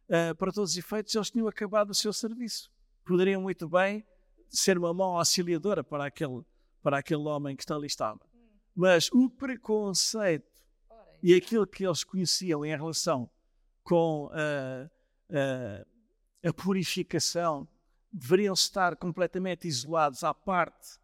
Uh, 0.09 0.35
para 0.35 0.51
todos 0.51 0.71
os 0.71 0.77
efeitos, 0.77 1.15
eles 1.15 1.31
tinham 1.31 1.47
acabado 1.47 1.89
o 1.89 1.95
seu 1.95 2.13
serviço. 2.13 2.69
Poderiam 3.05 3.41
muito 3.41 3.67
bem 3.67 4.05
ser 4.49 4.77
uma 4.77 4.93
mão 4.93 5.17
auxiliadora 5.17 5.83
para 5.83 6.05
aquele, 6.05 6.43
para 6.81 6.97
aquele 6.99 7.23
homem 7.23 7.55
que 7.55 7.71
ali 7.71 7.87
estava. 7.87 8.19
Mas 8.75 9.09
o 9.11 9.29
preconceito 9.29 10.53
e 11.21 11.33
aquilo 11.33 11.65
que 11.65 11.85
eles 11.85 12.03
conheciam 12.03 12.65
em 12.65 12.75
relação 12.75 13.29
com 13.83 14.25
uh, 14.25 14.85
uh, 15.29 16.47
a 16.47 16.53
purificação 16.53 17.67
deveriam 18.11 18.53
estar 18.53 18.95
completamente 18.97 19.67
isolados 19.67 20.23
à 20.23 20.33
parte 20.33 20.99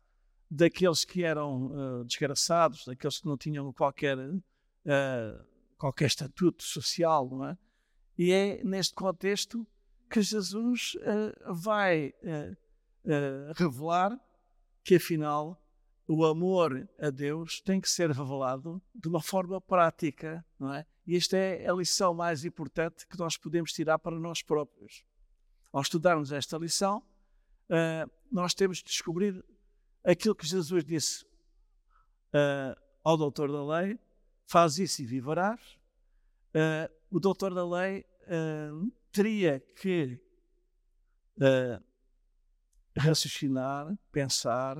daqueles 0.49 1.05
que 1.05 1.23
eram 1.23 1.67
uh, 1.67 2.05
desgraçados, 2.05 2.85
daqueles 2.85 3.19
que 3.19 3.27
não 3.27 3.37
tinham 3.37 3.71
qualquer 3.71 4.17
uh, 4.17 5.45
qualquer 5.77 6.07
estatuto 6.07 6.63
social, 6.63 7.29
não 7.29 7.45
é? 7.45 7.57
E 8.17 8.31
é 8.31 8.63
neste 8.63 8.93
contexto 8.93 9.65
que 10.09 10.21
Jesus 10.21 10.95
uh, 10.95 11.53
vai 11.53 12.13
revelar 13.55 14.19
que, 14.83 14.95
afinal, 14.95 15.61
o 16.05 16.25
amor 16.25 16.89
a 16.99 17.09
Deus 17.09 17.61
tem 17.61 17.79
que 17.79 17.89
ser 17.89 18.11
revelado 18.11 18.81
de 18.93 19.07
uma 19.07 19.21
forma 19.21 19.61
prática, 19.61 20.45
não 20.59 20.73
é? 20.73 20.85
E 21.07 21.15
esta 21.15 21.37
é 21.37 21.69
a 21.69 21.73
lição 21.73 22.13
mais 22.13 22.43
importante 22.43 23.07
que 23.07 23.17
nós 23.17 23.37
podemos 23.37 23.71
tirar 23.71 23.99
para 23.99 24.19
nós 24.19 24.43
próprios. 24.43 25.05
Ao 25.71 25.81
estudarmos 25.81 26.31
esta 26.31 26.57
lição, 26.57 27.01
nós 28.31 28.53
temos 28.53 28.79
de 28.79 28.85
descobrir 28.85 29.43
aquilo 30.03 30.35
que 30.35 30.45
Jesus 30.45 30.83
disse 30.83 31.25
ao 33.03 33.17
doutor 33.17 33.51
da 33.51 33.65
lei, 33.65 33.99
faz 34.45 34.77
isso 34.77 35.01
e 35.01 35.05
viverás. 35.05 35.77
Uh, 36.49 36.91
o 37.09 37.19
doutor 37.19 37.53
da 37.53 37.67
lei 37.67 38.05
uh, 38.23 38.91
teria 39.11 39.59
que 39.59 40.19
uh, 41.37 41.83
raciocinar, 42.97 43.95
pensar 44.11 44.77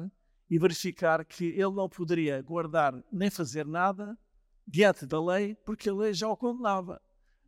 e 0.50 0.58
verificar 0.58 1.24
que 1.24 1.46
ele 1.46 1.72
não 1.72 1.88
poderia 1.88 2.42
guardar 2.42 2.94
nem 3.12 3.30
fazer 3.30 3.66
nada 3.66 4.18
diante 4.68 5.06
da 5.06 5.24
lei, 5.24 5.56
porque 5.66 5.90
a 5.90 5.94
lei 5.94 6.14
já 6.14 6.28
o 6.28 6.36
condenava. 6.36 7.02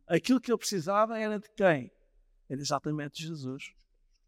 Aquilo 0.06 0.40
que 0.40 0.50
ele 0.50 0.58
precisava 0.58 1.18
era 1.18 1.38
de 1.38 1.48
quem? 1.50 1.92
Era 2.48 2.60
exatamente 2.60 3.16
de 3.16 3.28
Jesus. 3.28 3.72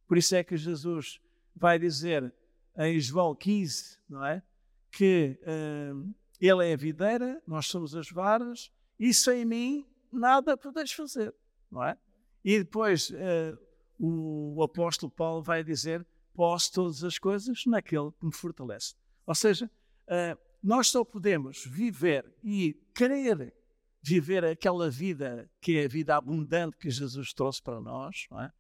Por 0.07 0.19
isso 0.19 0.35
é 0.35 0.43
que 0.43 0.57
Jesus 0.57 1.21
vai 1.55 1.79
dizer 1.79 2.35
em 2.77 2.99
João 3.01 3.35
15, 3.35 3.99
não 4.09 4.25
é? 4.25 4.43
Que 4.91 5.39
uh, 5.43 6.15
ele 6.41 6.69
é 6.69 6.73
a 6.73 6.77
videira, 6.77 7.43
nós 7.47 7.67
somos 7.67 7.95
as 7.95 8.11
varas, 8.11 8.71
e 8.99 9.13
sem 9.13 9.45
mim 9.45 9.87
nada 10.13 10.57
podes 10.57 10.93
fazer, 10.93 11.35
não 11.71 11.83
é? 11.83 11.97
E 12.45 12.59
depois 12.59 13.11
uh, 13.11 13.59
o, 13.99 14.57
o 14.57 14.63
apóstolo 14.63 15.11
Paulo 15.11 15.43
vai 15.43 15.65
dizer: 15.65 16.07
Posso 16.35 16.73
todas 16.73 17.03
as 17.05 17.19
coisas 17.19 17.65
naquele 17.67 18.11
que 18.13 18.27
me 18.27 18.33
fortalece. 18.33 18.95
Ou 19.27 19.35
seja, 19.35 19.71
uh, 20.09 20.39
nós 20.63 20.89
só 20.89 21.05
podemos 21.05 21.65
viver 21.65 22.25
e 22.43 22.75
querer 22.95 23.55
viver 24.03 24.45
aquela 24.45 24.91
vida 24.91 25.51
que 25.61 25.79
é 25.79 25.85
a 25.85 25.89
vida 25.89 26.17
abundante 26.17 26.77
que 26.77 26.91
Jesus 26.91 27.33
trouxe 27.33 27.63
para 27.63 27.81
nós, 27.81 28.27
não 28.31 28.41
é? 28.41 28.53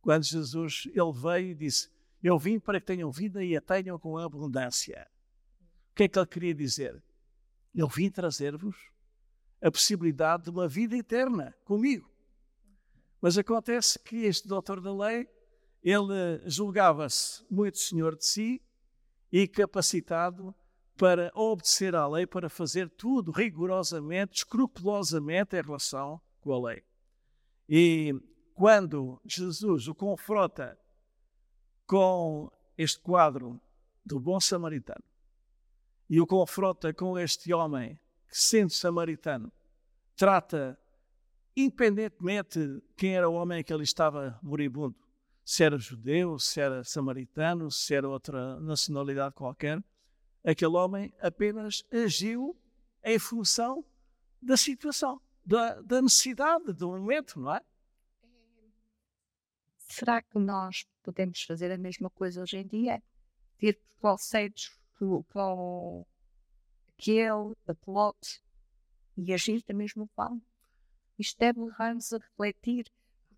Quando 0.00 0.24
Jesus 0.24 0.88
ele 0.92 1.12
veio 1.12 1.50
e 1.50 1.54
disse: 1.54 1.88
Eu 2.22 2.38
vim 2.38 2.60
para 2.60 2.80
que 2.80 2.86
tenham 2.86 3.10
vida 3.10 3.44
e 3.44 3.56
a 3.56 3.60
tenham 3.60 3.98
com 3.98 4.16
abundância. 4.16 5.06
O 5.90 5.94
que 5.94 6.04
é 6.04 6.08
que 6.08 6.18
ele 6.18 6.26
queria 6.26 6.54
dizer? 6.54 7.02
Eu 7.74 7.88
vim 7.88 8.10
trazer-vos 8.10 8.76
a 9.60 9.70
possibilidade 9.70 10.44
de 10.44 10.50
uma 10.50 10.68
vida 10.68 10.96
eterna 10.96 11.54
comigo. 11.64 12.10
Mas 13.20 13.38
acontece 13.38 13.98
que 13.98 14.24
este 14.24 14.48
doutor 14.48 14.80
da 14.80 14.94
lei, 14.94 15.28
ele 15.82 16.40
julgava-se 16.46 17.44
muito 17.50 17.78
senhor 17.78 18.16
de 18.16 18.24
si 18.24 18.62
e 19.30 19.46
capacitado 19.46 20.54
para 20.96 21.32
obedecer 21.34 21.94
à 21.94 22.06
lei, 22.06 22.26
para 22.26 22.48
fazer 22.48 22.88
tudo 22.90 23.32
rigorosamente, 23.32 24.38
escrupulosamente 24.38 25.56
em 25.56 25.62
relação 25.62 26.20
com 26.40 26.52
a 26.52 26.68
lei. 26.68 26.82
E 27.68 28.12
quando 28.54 29.20
Jesus 29.24 29.88
o 29.88 29.94
confronta 29.94 30.78
com 31.92 32.50
este 32.78 32.98
quadro 33.00 33.60
do 34.02 34.18
bom 34.18 34.40
samaritano 34.40 35.04
e 36.08 36.18
o 36.22 36.26
confronta 36.26 36.94
com 36.94 37.18
este 37.18 37.52
homem 37.52 38.00
que, 38.30 38.38
sendo 38.38 38.70
samaritano, 38.70 39.52
trata 40.16 40.80
independentemente 41.54 42.82
quem 42.96 43.14
era 43.14 43.28
o 43.28 43.34
homem 43.34 43.62
que 43.62 43.74
ali 43.74 43.84
estava 43.84 44.40
moribundo, 44.42 44.96
se 45.44 45.64
era 45.64 45.76
judeu, 45.76 46.38
se 46.38 46.62
era 46.62 46.82
samaritano, 46.82 47.70
se 47.70 47.94
era 47.94 48.08
outra 48.08 48.58
nacionalidade 48.58 49.34
qualquer, 49.34 49.78
aquele 50.42 50.74
homem 50.74 51.12
apenas 51.20 51.84
agiu 51.92 52.58
em 53.04 53.18
função 53.18 53.84
da 54.40 54.56
situação, 54.56 55.20
da, 55.44 55.78
da 55.82 56.00
necessidade 56.00 56.72
do 56.72 56.88
momento, 56.88 57.38
não 57.38 57.54
é? 57.54 57.60
Será 59.92 60.22
que 60.22 60.38
nós 60.38 60.86
podemos 61.02 61.42
fazer 61.42 61.70
a 61.70 61.76
mesma 61.76 62.08
coisa 62.08 62.40
hoje 62.40 62.56
em 62.56 62.66
dia? 62.66 63.02
Ter 63.58 63.74
preconceitos 63.74 64.74
com 64.98 66.06
aquele, 66.88 67.54
a 67.68 67.74
e 69.18 69.34
agir 69.34 69.62
da 69.68 69.74
mesma 69.74 70.06
forma? 70.16 70.40
Isto 71.18 71.38
deve 71.38 71.60
levar-nos 71.60 72.10
a 72.10 72.16
refletir, 72.16 72.86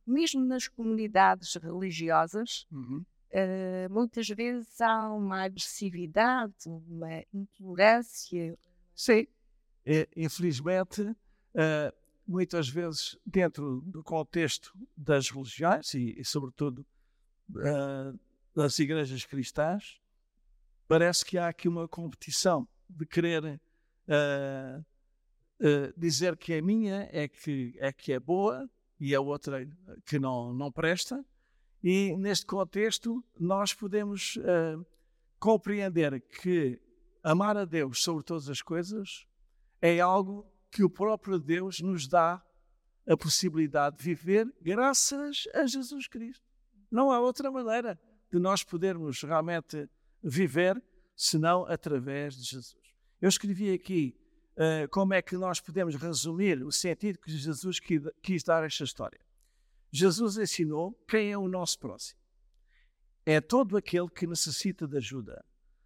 mesmo 0.07 0.45
nas 0.45 0.69
comunidades 0.69 1.57
religiosas, 1.57 2.69
uhum. 2.71 3.05
uh, 3.33 3.93
muitas 3.93 4.29
vezes 4.29 4.81
há 4.81 5.13
uma 5.13 5.43
agressividade, 5.43 6.55
uma 6.69 7.25
intolerância. 7.33 8.57
Sim, 8.95 9.27
é, 9.85 10.09
infelizmente, 10.15 11.03
uh, 11.03 12.04
muitas 12.27 12.69
vezes 12.69 13.19
dentro 13.25 13.83
do 13.87 14.03
contexto 14.03 14.73
das 14.97 15.31
religiões 15.31 15.95
e, 15.95 16.19
e 16.19 16.25
sobretudo, 16.25 16.85
uh, 17.51 18.19
das 18.55 18.79
igrejas 18.79 19.25
cristãs, 19.25 20.01
parece 20.89 21.25
que 21.25 21.39
há 21.39 21.49
aqui 21.49 21.69
uma 21.69 21.89
competição 21.89 22.67
de 22.89 23.07
querer 23.07 23.45
uh, 23.45 24.81
uh, 24.81 25.93
dizer 25.97 26.37
que 26.37 26.55
a 26.55 26.63
minha 26.63 27.09
é 27.13 27.29
que 27.29 27.75
é, 27.79 27.93
que 27.93 28.13
é 28.13 28.21
boa 28.21 28.69
e 28.99 29.15
a 29.15 29.21
outra 29.21 29.67
que 30.07 30.19
não, 30.19 30.53
não 30.55 30.73
presta. 30.73 31.25
E 31.83 32.17
neste 32.17 32.47
contexto, 32.47 33.23
nós 33.39 33.75
podemos 33.75 34.39
compreender 35.39 36.19
que 36.23 36.81
amar 37.23 37.59
a 37.59 37.67
Deus 37.67 38.03
sobre 38.03 38.25
todas 38.25 38.49
as 38.49 38.63
coisas 38.63 39.27
é 39.83 40.01
algo 40.01 40.51
que 40.75 40.83
o 40.83 40.91
próprio 40.91 41.39
Deus 41.39 41.79
nos 41.79 42.09
dá 42.09 42.45
a 43.07 43.17
possibilidade 43.17 43.97
de 43.99 44.03
viver 44.03 44.53
graças 44.61 45.47
a 45.55 45.65
Jesus 45.67 46.09
Cristo. 46.09 46.45
Não 46.91 47.13
há 47.13 47.21
outra 47.21 47.49
maneira 47.49 47.97
de 48.29 48.41
nós 48.41 48.65
podermos 48.65 49.23
realmente 49.23 49.89
viver 50.21 50.83
senão 51.15 51.65
através 51.67 52.35
de 52.35 52.43
Jesus. 52.43 52.83
Eu 53.21 53.29
escrevi 53.29 53.73
aqui 53.73 54.19
uh, 54.57 54.89
como 54.91 55.15
é 55.15 55.23
que 55.23 55.37
nós 55.37 55.61
podemos 55.61 55.95
resumir 55.95 56.61
o 56.65 56.73
sentido 56.73 57.21
que 57.21 57.31
Jesus 57.31 57.79
quis, 58.21 58.43
dar 58.43 58.65
a 58.65 58.67
esta 58.67 58.83
história. 58.83 59.21
Jesus 59.93 60.37
ensinou 60.39 60.93
quem 61.07 61.31
é 61.31 61.39
o 61.39 61.47
nosso 61.47 61.79
próximo. 61.79 62.19
É 63.25 63.41
todo 63.41 63.77
aquele 63.77 64.09
que 64.09 64.27
necessita 64.27 64.89
de 64.89 64.97
ajuda, 64.97 65.45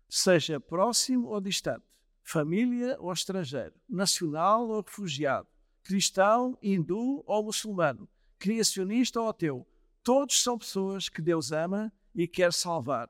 seja 0.09 0.59
próximo 0.59 1.29
ou 1.29 1.43
distante 1.43 1.88
família 2.29 2.95
ou 3.01 3.11
estrangeiro, 3.11 3.75
nacional 3.89 4.69
ou 4.69 4.83
refugiado, 4.83 5.49
cristão, 5.83 6.59
hindu 6.63 7.25
ou 7.27 7.43
muçulmano, 7.43 8.07
criacionista 8.39 9.19
ou 9.19 9.31
ateu. 9.31 9.67
Todos 10.03 10.43
são 10.43 10.59
pessoas 10.59 11.09
que 11.09 11.23
Deus 11.23 11.53
ama 11.53 11.91
e 12.15 12.29
quer 12.29 12.53
salvar. 12.53 13.09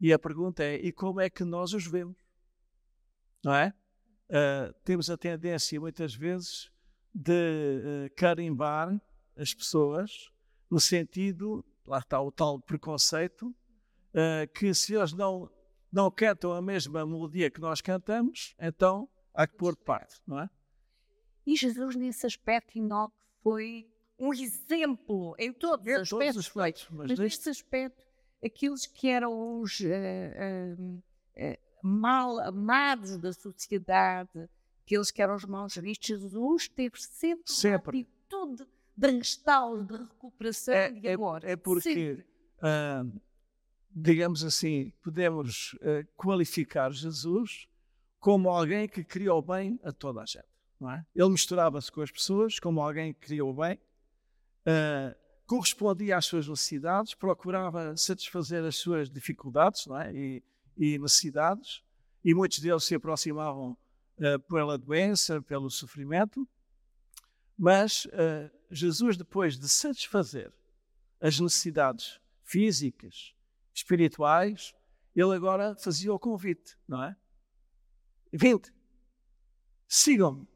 E 0.00 0.10
a 0.10 0.18
pergunta 0.18 0.64
é: 0.64 0.76
e 0.76 0.90
como 0.90 1.20
é 1.20 1.28
que 1.28 1.44
nós 1.44 1.74
os 1.74 1.86
vemos? 1.86 2.16
Não 3.44 3.54
é? 3.54 3.74
Uh, 4.30 4.72
temos 4.84 5.10
a 5.10 5.18
tendência, 5.18 5.78
muitas 5.78 6.14
vezes, 6.14 6.70
de 7.14 7.30
uh, 7.30 8.14
carimbar 8.16 8.98
as 9.36 9.52
pessoas 9.52 10.30
no 10.70 10.80
sentido, 10.80 11.62
lá 11.86 11.98
está 11.98 12.20
o 12.22 12.32
tal 12.32 12.58
preconceito, 12.58 13.48
uh, 13.48 14.50
que 14.54 14.72
se 14.72 14.94
eles 14.94 15.12
não 15.12 15.50
não 15.94 16.10
cantam 16.10 16.52
a 16.52 16.60
mesma 16.60 17.06
melodia 17.06 17.48
que 17.48 17.60
nós 17.60 17.80
cantamos, 17.80 18.54
então 18.58 19.08
há 19.32 19.46
que 19.46 19.56
pôr 19.56 19.76
de 19.76 19.82
parte, 19.82 20.20
não 20.26 20.40
é? 20.40 20.50
E 21.46 21.56
Jesus, 21.56 21.94
nesse 21.94 22.26
aspecto, 22.26 22.76
Enoque 22.76 23.14
foi 23.42 23.86
um 24.18 24.32
exemplo 24.32 25.36
em 25.38 25.52
todos, 25.52 25.86
os 25.86 26.12
aspectos, 26.12 26.36
os 26.36 26.46
aspectos. 26.46 26.88
Mas, 26.90 27.10
mas 27.10 27.18
neste 27.18 27.48
aspecto, 27.48 28.02
aqueles 28.44 28.86
que 28.86 29.08
eram 29.08 29.60
os 29.60 29.78
uh, 29.80 29.84
uh, 29.86 30.96
uh, 30.96 31.58
mal 31.86 32.40
amados 32.40 33.16
da 33.18 33.32
sociedade, 33.32 34.48
aqueles 34.84 35.12
que 35.12 35.22
eram 35.22 35.36
os 35.36 35.44
maus 35.44 35.76
vistos, 35.76 36.08
Jesus 36.08 36.68
teve 36.68 36.96
sempre, 36.98 37.52
sempre. 37.52 37.98
uma 37.98 38.02
atitude 38.02 38.66
de 38.96 39.10
restauro, 39.10 39.84
de 39.84 39.96
recuperação 39.96 40.74
é, 40.74 40.90
de 40.90 41.08
amor. 41.08 41.44
É, 41.44 41.52
é 41.52 41.56
porque 41.56 42.24
digamos 43.94 44.42
assim, 44.42 44.92
podemos 45.02 45.74
uh, 45.74 46.06
qualificar 46.16 46.90
Jesus 46.90 47.68
como 48.18 48.48
alguém 48.48 48.88
que 48.88 49.04
criou 49.04 49.40
bem 49.40 49.78
a 49.84 49.92
toda 49.92 50.22
a 50.22 50.26
gente. 50.26 50.48
Não 50.80 50.90
é? 50.90 51.06
Ele 51.14 51.28
misturava-se 51.28 51.92
com 51.92 52.00
as 52.00 52.10
pessoas 52.10 52.58
como 52.58 52.80
alguém 52.80 53.14
que 53.14 53.20
criou 53.20 53.54
bem, 53.54 53.78
uh, 54.66 55.14
correspondia 55.46 56.16
às 56.16 56.26
suas 56.26 56.48
necessidades, 56.48 57.14
procurava 57.14 57.96
satisfazer 57.96 58.64
as 58.64 58.76
suas 58.76 59.08
dificuldades 59.08 59.86
não 59.86 60.00
é? 60.00 60.12
e, 60.12 60.42
e 60.76 60.98
necessidades, 60.98 61.82
e 62.24 62.34
muitos 62.34 62.58
deles 62.58 62.84
se 62.84 62.94
aproximavam 62.94 63.76
uh, 64.18 64.40
pela 64.48 64.76
doença, 64.76 65.40
pelo 65.42 65.70
sofrimento. 65.70 66.48
Mas 67.56 68.08
Jesus, 68.68 69.16
depois 69.16 69.56
de 69.56 69.68
satisfazer 69.68 70.52
as 71.20 71.38
necessidades 71.38 72.18
físicas, 72.42 73.33
espirituais, 73.74 74.72
ele 75.14 75.34
agora 75.34 75.74
fazia 75.76 76.12
o 76.12 76.18
convite, 76.18 76.76
não 76.86 77.02
é? 77.02 77.16
Vinte, 78.32 78.72
sigam-me. 79.88 80.46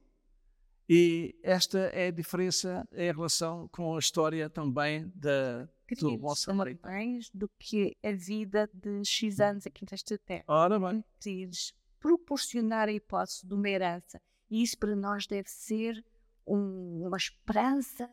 E 0.88 1.38
esta 1.42 1.78
é 1.78 2.06
a 2.06 2.10
diferença 2.10 2.88
em 2.92 3.12
relação 3.12 3.68
com 3.68 3.94
a 3.94 3.98
história 3.98 4.48
também 4.48 5.12
da, 5.14 5.68
do 6.00 6.16
bom 6.16 6.34
samaritano. 6.34 6.94
mais 6.94 7.28
do 7.30 7.48
que 7.58 7.94
a 8.02 8.12
vida 8.12 8.70
de 8.72 9.04
X 9.04 9.38
anos 9.38 9.66
aqui 9.66 9.84
nesta 9.90 10.16
terra. 10.18 10.44
Ora 10.48 10.80
bem. 10.80 11.04
Preciso 11.18 11.74
proporcionar 12.00 12.88
a 12.88 12.92
hipótese 12.92 13.46
de 13.46 13.52
uma 13.52 13.68
herança. 13.68 14.18
E 14.50 14.62
isso 14.62 14.78
para 14.78 14.96
nós 14.96 15.26
deve 15.26 15.50
ser 15.50 16.02
um, 16.46 17.06
uma 17.06 17.18
esperança 17.18 18.10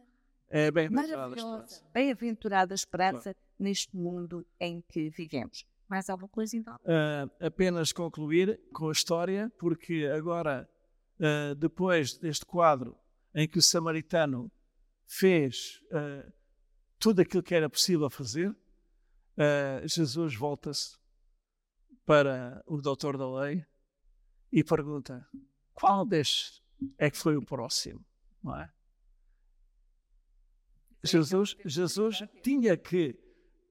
é 0.49 0.69
bem-aventurada 0.69 1.35
esperança. 1.35 1.85
Bem-aventurada 1.93 2.73
esperança 2.75 3.33
claro. 3.33 3.37
Neste 3.57 3.95
mundo 3.95 4.45
em 4.59 4.81
que 4.81 5.09
vivemos. 5.09 5.65
Mais 5.87 6.09
alguma 6.09 6.29
coisa, 6.29 6.57
então? 6.57 6.75
Uh, 6.77 7.45
apenas 7.45 7.91
concluir 7.91 8.59
com 8.73 8.89
a 8.89 8.91
história, 8.91 9.51
porque 9.57 10.09
agora 10.13 10.67
uh, 11.19 11.55
depois 11.55 12.17
deste 12.17 12.45
quadro 12.45 12.97
em 13.33 13.47
que 13.47 13.59
o 13.59 13.61
samaritano 13.61 14.51
fez 15.05 15.81
uh, 15.91 16.31
tudo 16.99 17.21
aquilo 17.21 17.43
que 17.43 17.53
era 17.53 17.69
possível 17.69 18.09
fazer, 18.09 18.55
Jesus 19.85 20.33
volta-se 20.33 20.97
para 22.05 22.63
o 22.65 22.81
doutor 22.81 23.17
da 23.17 23.29
lei 23.29 23.65
e 24.49 24.63
pergunta: 24.63 25.27
qual 25.73 26.05
destes 26.05 26.63
é 26.97 27.11
que 27.11 27.17
foi 27.17 27.35
o 27.35 27.45
próximo? 27.45 28.03
Não 28.41 28.57
é? 28.57 28.71
Jesus, 31.03 31.55
Jesus 31.65 32.23
tinha 32.41 32.77
que 32.77 33.13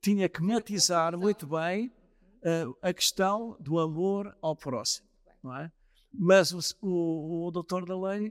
tinha 0.04 0.28
que 0.28 0.42
matizar 0.42 1.16
muito 1.18 1.46
bem 1.46 1.86
uh, 1.86 2.76
a 2.82 2.92
questão 2.92 3.56
do 3.58 3.78
amor 3.78 4.36
ao 4.42 4.54
próximo, 4.54 5.08
não 5.42 5.56
é? 5.56 5.72
Mas 6.12 6.52
o, 6.52 6.86
o, 6.86 7.46
o 7.46 7.50
doutor 7.50 7.86
da 7.86 7.98
lei, 7.98 8.30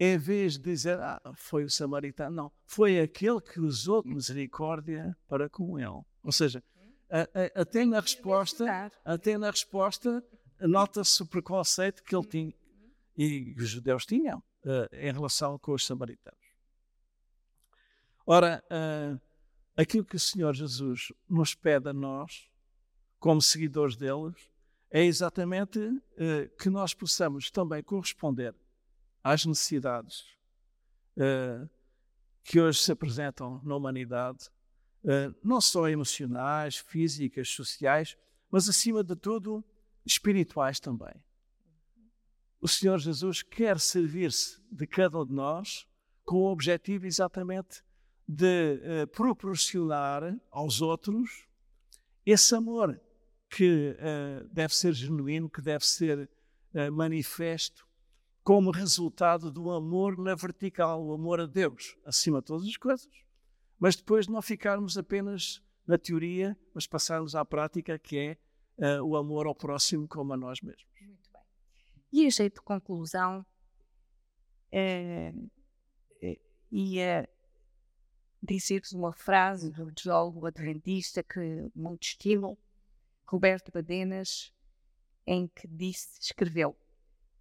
em 0.00 0.16
vez 0.16 0.54
de 0.54 0.60
dizer, 0.60 0.98
ah, 0.98 1.20
foi 1.34 1.64
o 1.64 1.70
samaritano, 1.70 2.34
não, 2.34 2.52
foi 2.64 2.98
aquele 2.98 3.42
que 3.42 3.60
usou 3.60 4.02
de 4.02 4.08
misericórdia 4.08 5.14
para 5.28 5.50
com 5.50 5.78
ele. 5.78 6.02
Ou 6.22 6.32
seja, 6.32 6.64
até 7.54 7.84
na 7.84 8.00
resposta, 8.00 8.90
até 9.04 9.36
na 9.36 9.50
resposta, 9.50 10.24
nota-se 10.60 11.22
o 11.22 11.26
preconceito 11.26 12.02
que 12.02 12.16
ele 12.16 12.26
tinha 12.26 12.54
e 13.18 13.54
os 13.58 13.68
judeus 13.68 14.06
tinham 14.06 14.38
uh, 14.38 14.88
em 14.94 15.12
relação 15.12 15.58
com 15.58 15.72
os 15.72 15.86
samaritanos. 15.86 16.40
Ora, 18.26 18.64
uh, 18.66 19.25
aquilo 19.76 20.04
que 20.04 20.16
o 20.16 20.20
Senhor 20.20 20.54
Jesus 20.54 21.12
nos 21.28 21.54
pede 21.54 21.88
a 21.88 21.92
nós, 21.92 22.48
como 23.18 23.42
seguidores 23.42 23.96
deles, 23.96 24.50
é 24.90 25.04
exatamente 25.04 25.78
uh, 25.78 26.56
que 26.58 26.70
nós 26.70 26.94
possamos 26.94 27.50
também 27.50 27.82
corresponder 27.82 28.54
às 29.22 29.44
necessidades 29.44 30.24
uh, 31.16 31.68
que 32.42 32.60
hoje 32.60 32.80
se 32.80 32.92
apresentam 32.92 33.60
na 33.64 33.76
humanidade, 33.76 34.48
uh, 35.04 35.34
não 35.42 35.60
só 35.60 35.88
emocionais, 35.88 36.76
físicas, 36.76 37.48
sociais, 37.48 38.16
mas 38.50 38.68
acima 38.68 39.02
de 39.02 39.16
tudo 39.16 39.64
espirituais 40.04 40.78
também. 40.78 41.14
O 42.60 42.68
Senhor 42.68 42.98
Jesus 42.98 43.42
quer 43.42 43.78
servir-se 43.78 44.60
de 44.70 44.86
cada 44.86 45.18
um 45.18 45.26
de 45.26 45.32
nós 45.32 45.86
com 46.24 46.36
o 46.36 46.50
objetivo 46.50 47.06
exatamente 47.06 47.82
de 48.28 48.80
uh, 49.04 49.06
proporcionar 49.08 50.36
aos 50.50 50.80
outros 50.82 51.46
esse 52.24 52.54
amor 52.54 53.00
que 53.48 53.96
uh, 53.96 54.48
deve 54.48 54.74
ser 54.74 54.92
genuíno, 54.92 55.48
que 55.48 55.62
deve 55.62 55.86
ser 55.86 56.28
uh, 56.74 56.92
manifesto 56.92 57.86
como 58.42 58.70
resultado 58.70 59.50
do 59.50 59.70
amor 59.70 60.18
na 60.18 60.34
vertical, 60.34 61.04
o 61.04 61.12
amor 61.12 61.40
a 61.40 61.46
Deus, 61.46 61.96
acima 62.04 62.40
de 62.40 62.46
todas 62.46 62.66
as 62.66 62.76
coisas. 62.76 63.08
Mas 63.78 63.96
depois 63.96 64.26
de 64.26 64.32
não 64.32 64.42
ficarmos 64.42 64.96
apenas 64.96 65.62
na 65.86 65.98
teoria, 65.98 66.56
mas 66.74 66.86
passarmos 66.86 67.34
à 67.34 67.44
prática, 67.44 67.98
que 67.98 68.18
é 68.78 69.02
o 69.02 69.16
amor 69.16 69.46
ao 69.46 69.54
próximo 69.54 70.06
como 70.06 70.32
a 70.32 70.36
nós 70.36 70.60
mesmos. 70.60 70.86
Muito 71.00 71.30
bem. 71.32 71.42
E 72.12 72.26
a 72.26 72.30
jeito 72.30 72.56
de 72.56 72.62
conclusão, 72.62 73.44
é, 74.70 75.34
e 76.70 76.98
dizer-vos 78.42 78.92
uma 78.92 79.12
frase 79.12 79.70
do 79.70 79.92
teólogo 79.92 80.46
adventista 80.46 81.22
que 81.22 81.70
muito 81.74 82.02
estimo, 82.02 82.58
Roberto 83.26 83.72
Badenas, 83.72 84.52
em 85.26 85.48
que 85.48 85.66
disse, 85.66 86.20
escreveu: 86.20 86.76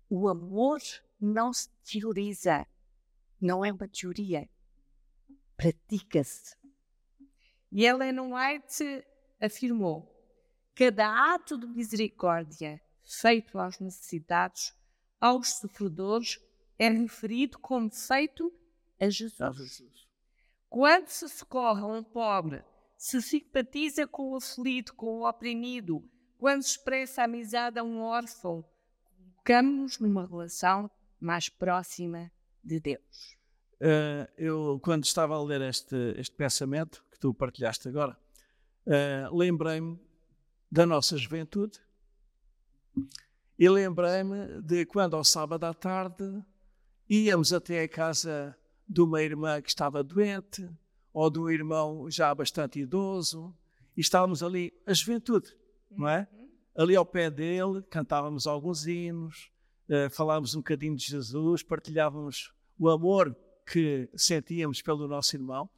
O 0.09 0.27
amor 0.27 0.79
não 1.19 1.53
se 1.53 1.69
teoriza, 1.83 2.65
não 3.39 3.63
é 3.63 3.71
uma 3.71 3.87
teoria, 3.87 4.49
pratica-se. 5.55 6.55
E 7.71 7.85
Ellen 7.85 8.19
White 8.19 9.05
afirmou: 9.39 10.11
cada 10.73 11.33
ato 11.33 11.57
de 11.57 11.67
misericórdia 11.67 12.81
feito 13.03 13.59
aos 13.59 13.79
necessitados, 13.79 14.73
aos 15.21 15.55
sofredores, 15.57 16.39
é 16.77 16.89
referido 16.89 17.59
como 17.59 17.89
feito 17.89 18.51
a 18.99 19.09
Jesus. 19.09 19.81
Quando 20.69 21.07
se 21.07 21.27
socorre 21.29 21.81
a 21.81 21.85
um 21.85 22.03
pobre, 22.03 22.63
se 22.97 23.21
simpatiza 23.21 24.07
com 24.07 24.31
o 24.31 24.35
aflito, 24.37 24.93
com 24.93 25.19
o 25.19 25.29
oprimido, 25.29 26.03
quando 26.37 26.61
expressa 26.61 27.23
amizade 27.23 27.79
a 27.79 27.83
um 27.83 28.01
órfão, 28.01 28.65
colocamos-nos 29.45 29.99
numa 29.99 30.25
relação 30.25 30.89
mais 31.19 31.49
próxima 31.49 32.31
de 32.63 32.79
Deus. 32.79 33.37
Uh, 33.75 34.27
eu, 34.37 34.79
quando 34.83 35.03
estava 35.03 35.35
a 35.35 35.43
ler 35.43 35.61
este, 35.61 35.95
este 36.17 36.35
pensamento 36.35 37.05
que 37.11 37.19
tu 37.19 37.33
partilhaste 37.33 37.87
agora, 37.87 38.17
uh, 38.87 39.35
lembrei-me 39.35 39.99
da 40.71 40.85
nossa 40.85 41.15
juventude 41.17 41.79
e 43.59 43.69
lembrei-me 43.69 44.61
de 44.61 44.85
quando, 44.85 45.15
ao 45.15 45.23
sábado 45.23 45.65
à 45.65 45.73
tarde, 45.73 46.43
íamos 47.07 47.53
até 47.53 47.83
a 47.83 47.87
casa 47.87 48.57
de 48.87 49.01
uma 49.01 49.21
irmã 49.21 49.61
que 49.61 49.69
estava 49.69 50.03
doente, 50.03 50.69
ou 51.13 51.29
de 51.29 51.39
um 51.39 51.49
irmão 51.49 52.09
já 52.09 52.33
bastante 52.35 52.79
idoso, 52.79 53.55
e 53.95 54.01
estávamos 54.01 54.43
ali, 54.43 54.73
a 54.85 54.93
juventude, 54.93 55.55
não 55.89 56.07
é? 56.07 56.27
Uhum. 56.31 56.49
Ali 56.75 56.95
ao 56.95 57.05
pé 57.05 57.29
dele, 57.29 57.81
cantávamos 57.89 58.45
alguns 58.45 58.85
hinos, 58.85 59.49
uh, 59.89 60.09
falávamos 60.09 60.55
um 60.55 60.59
bocadinho 60.59 60.95
de 60.95 61.05
Jesus, 61.05 61.63
partilhávamos 61.63 62.53
o 62.77 62.89
amor 62.89 63.35
que 63.65 64.09
sentíamos 64.15 64.81
pelo 64.81 65.07
nosso 65.07 65.35
irmão. 65.35 65.69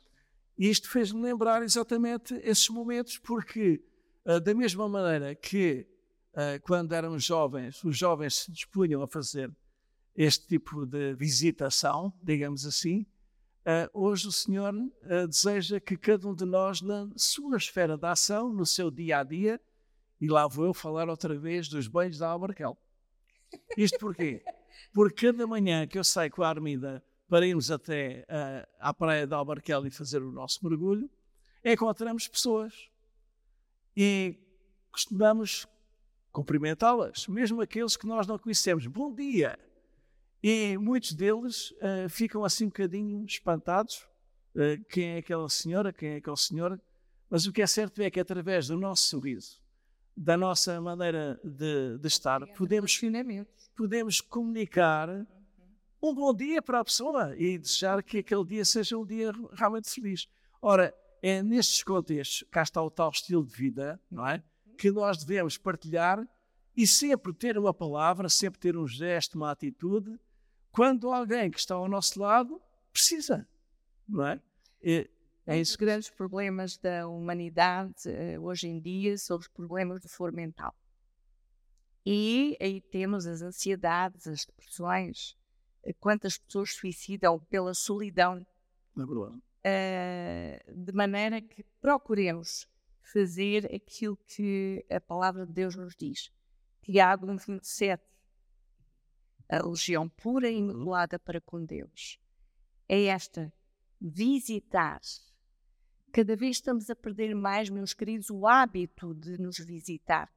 E 0.58 0.70
isto 0.70 0.90
fez-me 0.90 1.22
lembrar 1.22 1.62
exatamente 1.62 2.34
esses 2.44 2.68
momentos, 2.70 3.20
porque, 3.20 3.84
uh, 4.26 4.40
da 4.40 4.56
mesma 4.56 4.90
maneira 4.90 5.36
que 5.36 5.88
uh, 6.34 6.60
quando 6.64 6.94
éramos 6.94 7.24
jovens, 7.24 7.84
os 7.84 7.96
jovens 7.96 8.38
se 8.38 8.52
dispunham 8.52 9.04
a 9.04 9.08
fazer 9.08 9.52
este 10.18 10.48
tipo 10.48 10.84
de 10.84 11.14
visitação, 11.14 12.12
digamos 12.24 12.66
assim, 12.66 13.06
uh, 13.62 13.88
hoje 13.94 14.28
o 14.28 14.32
Senhor 14.32 14.74
uh, 14.74 15.28
deseja 15.28 15.80
que 15.80 15.96
cada 15.96 16.28
um 16.28 16.34
de 16.34 16.44
nós, 16.44 16.82
na 16.82 17.08
sua 17.16 17.56
esfera 17.56 17.96
de 17.96 18.08
ação, 18.08 18.52
no 18.52 18.66
seu 18.66 18.90
dia 18.90 19.20
a 19.20 19.24
dia, 19.24 19.62
e 20.20 20.28
lá 20.28 20.48
vou 20.48 20.66
eu 20.66 20.74
falar 20.74 21.08
outra 21.08 21.38
vez 21.38 21.70
dos 21.70 21.88
banhos 21.88 22.18
da 22.18 22.30
Albarquel. 22.30 22.76
Isto 23.78 24.00
porquê? 24.00 24.44
Porque 24.92 25.28
cada 25.28 25.46
manhã 25.46 25.86
que 25.86 26.00
eu 26.00 26.04
saio 26.04 26.32
com 26.32 26.42
a 26.42 26.50
Armida 26.50 27.04
para 27.30 27.46
irmos 27.46 27.70
até 27.70 28.26
uh, 28.28 28.68
à 28.80 28.92
praia 28.92 29.28
da 29.28 29.38
Albarquel 29.38 29.86
e 29.86 29.92
fazer 29.92 30.24
o 30.24 30.32
nosso 30.32 30.68
mergulho, 30.68 31.08
encontramos 31.64 32.28
pessoas 32.28 32.90
e 33.96 34.36
costumamos 34.92 35.68
cumprimentá-las, 36.32 37.28
mesmo 37.28 37.62
aqueles 37.62 37.96
que 37.96 38.08
nós 38.08 38.26
não 38.26 38.40
conhecemos. 38.40 38.88
Bom 38.88 39.14
dia! 39.14 39.67
E 40.42 40.78
muitos 40.78 41.14
deles 41.14 41.72
uh, 41.72 42.10
ficam 42.10 42.44
assim 42.44 42.66
um 42.66 42.70
bocadinho 42.70 43.26
espantados. 43.26 44.08
Uh, 44.56 44.84
quem 44.90 45.16
é 45.16 45.18
aquela 45.18 45.50
senhora, 45.50 45.92
quem 45.92 46.10
é 46.10 46.16
aquele 46.18 46.38
senhor? 46.38 46.80
Mas 47.30 47.46
o 47.46 47.52
que 47.52 47.62
é 47.62 47.68
certo 47.68 48.02
é 48.02 48.10
que 48.10 48.20
através 48.20 48.68
do 48.68 48.78
nosso 48.78 49.04
sorriso, 49.04 49.60
da 50.16 50.38
nossa 50.38 50.80
maneira 50.80 51.40
de, 51.44 51.98
de 51.98 52.08
estar, 52.08 52.46
podemos, 52.54 53.00
podemos 53.76 54.22
comunicar 54.22 55.10
um 56.02 56.14
bom 56.14 56.34
dia 56.34 56.62
para 56.62 56.80
a 56.80 56.86
pessoa 56.86 57.36
e 57.38 57.58
desejar 57.58 58.02
que 58.04 58.20
aquele 58.20 58.46
dia 58.46 58.64
seja 58.64 58.98
um 58.98 59.06
dia 59.06 59.32
realmente 59.54 59.90
feliz. 59.90 60.28
Ora, 60.62 60.94
é 61.22 61.42
nestes 61.42 61.84
contextos, 61.84 62.48
cá 62.52 62.62
está 62.62 62.82
o 62.82 62.90
tal 62.90 63.10
estilo 63.10 63.44
de 63.44 63.54
vida, 63.54 64.00
não 64.10 64.26
é? 64.26 64.44
Que 64.78 64.92
nós 64.92 65.18
devemos 65.18 65.58
partilhar 65.58 66.26
e 66.76 66.86
sempre 66.86 67.34
ter 67.34 67.58
uma 67.58 67.74
palavra, 67.74 68.30
sempre 68.30 68.60
ter 68.60 68.78
um 68.78 68.88
gesto, 68.88 69.36
uma 69.36 69.52
atitude 69.52 70.18
quando 70.72 71.12
alguém 71.12 71.50
que 71.50 71.60
está 71.60 71.76
ao 71.76 71.88
nosso 71.88 72.20
lado 72.20 72.62
precisa, 72.92 73.48
não 74.08 74.26
é? 74.26 74.42
é, 74.84 75.10
é 75.46 75.62
Os 75.62 75.76
grandes 75.76 76.10
problemas 76.10 76.78
da 76.78 77.08
humanidade 77.08 77.94
uh, 78.08 78.42
hoje 78.44 78.68
em 78.68 78.80
dia 78.80 79.18
são 79.18 79.38
os 79.38 79.48
problemas 79.48 80.02
de 80.02 80.08
foro 80.08 80.34
mental. 80.34 80.74
E 82.06 82.58
aí 82.62 82.82
temos 82.82 83.28
as 83.28 83.42
ansiedades, 83.42 84.28
as 84.28 84.46
depressões, 84.46 85.38
uh, 85.84 85.94
quantas 86.00 86.38
pessoas 86.38 86.74
suicidam 86.74 87.40
pela 87.50 87.74
solidão. 87.74 88.46
É 88.98 89.06
verdade. 89.06 89.42
Uh, 89.66 90.86
de 90.86 90.92
maneira 90.94 91.42
que 91.42 91.64
procuremos 91.82 92.68
fazer 93.02 93.74
aquilo 93.74 94.18
que 94.18 94.86
a 94.90 95.00
palavra 95.00 95.46
de 95.46 95.54
Deus 95.54 95.76
nos 95.76 95.96
diz. 95.96 96.32
Tiago 96.82 97.28
27, 97.28 98.04
a 99.50 99.66
legião 99.66 100.10
pura 100.10 100.50
e 100.50 100.58
imaculada 100.58 101.18
para 101.18 101.40
com 101.40 101.64
Deus. 101.64 102.20
É 102.88 103.06
esta, 103.06 103.52
visitar. 104.00 105.02
Cada 106.12 106.36
vez 106.36 106.58
estamos 106.58 106.90
a 106.90 106.96
perder 106.96 107.36
mais, 107.36 107.70
meus 107.70 107.94
queridos, 107.94 108.30
o 108.30 108.48
hábito 108.48 109.14
de 109.14 109.38
nos 109.38 109.58
visitar. 109.58 110.32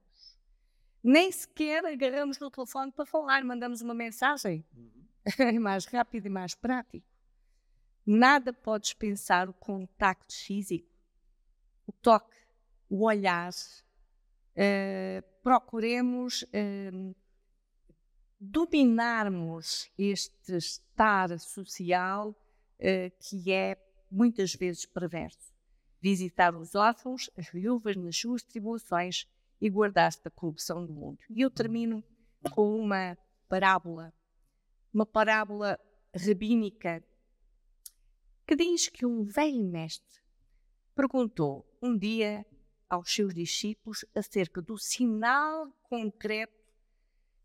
Nem 1.03 1.33
sequer 1.33 1.85
agarramos 1.85 2.39
no 2.39 2.51
telefone 2.51 2.93
para 2.93 3.07
falar, 3.07 3.43
mandamos 3.45 3.81
uma 3.81 3.95
mensagem. 3.95 4.65
É 5.39 5.59
mais 5.59 5.85
rápido 5.85 6.27
e 6.27 6.31
mais 6.31 6.55
prático. 6.55 7.07
Nada 8.07 8.55
pode 8.55 8.85
dispensar 8.85 9.51
o 9.51 9.53
contacto 9.53 10.35
físico, 10.35 10.89
o 11.87 11.93
toque, 11.93 12.37
o 12.89 13.05
olhar. 13.05 13.53
Uh, 14.57 15.23
procuremos 15.43 16.43
uh, 16.43 17.15
dominarmos 18.41 19.91
este 19.99 20.57
estar 20.57 21.39
social 21.39 22.31
uh, 22.31 23.13
que 23.21 23.53
é 23.53 23.77
muitas 24.11 24.55
vezes 24.55 24.87
perverso. 24.87 25.53
Visitar 26.01 26.57
os 26.57 26.75
órfãos, 26.75 27.29
as 27.37 27.51
viúvas 27.51 27.95
nas 27.97 28.17
suas 28.17 28.43
tribulações 28.43 29.29
e 29.61 29.69
guardar-se 29.69 30.25
da 30.25 30.31
corrupção 30.31 30.87
do 30.87 30.93
mundo. 30.93 31.19
E 31.29 31.43
eu 31.43 31.51
termino 31.51 32.03
com 32.53 32.75
uma 32.81 33.19
parábola, 33.47 34.13
uma 34.93 35.05
parábola 35.05 35.79
rabínica 36.17 37.05
que 38.47 38.57
diz 38.57 38.89
que 38.89 39.05
um 39.05 39.23
velho 39.23 39.63
mestre 39.63 40.19
perguntou 40.95 41.67
um 41.83 41.97
dia 41.97 42.45
aos 42.89 43.13
seus 43.13 43.35
discípulos 43.35 44.05
acerca 44.15 44.61
do 44.63 44.79
sinal 44.79 45.71
concreto 45.83 46.60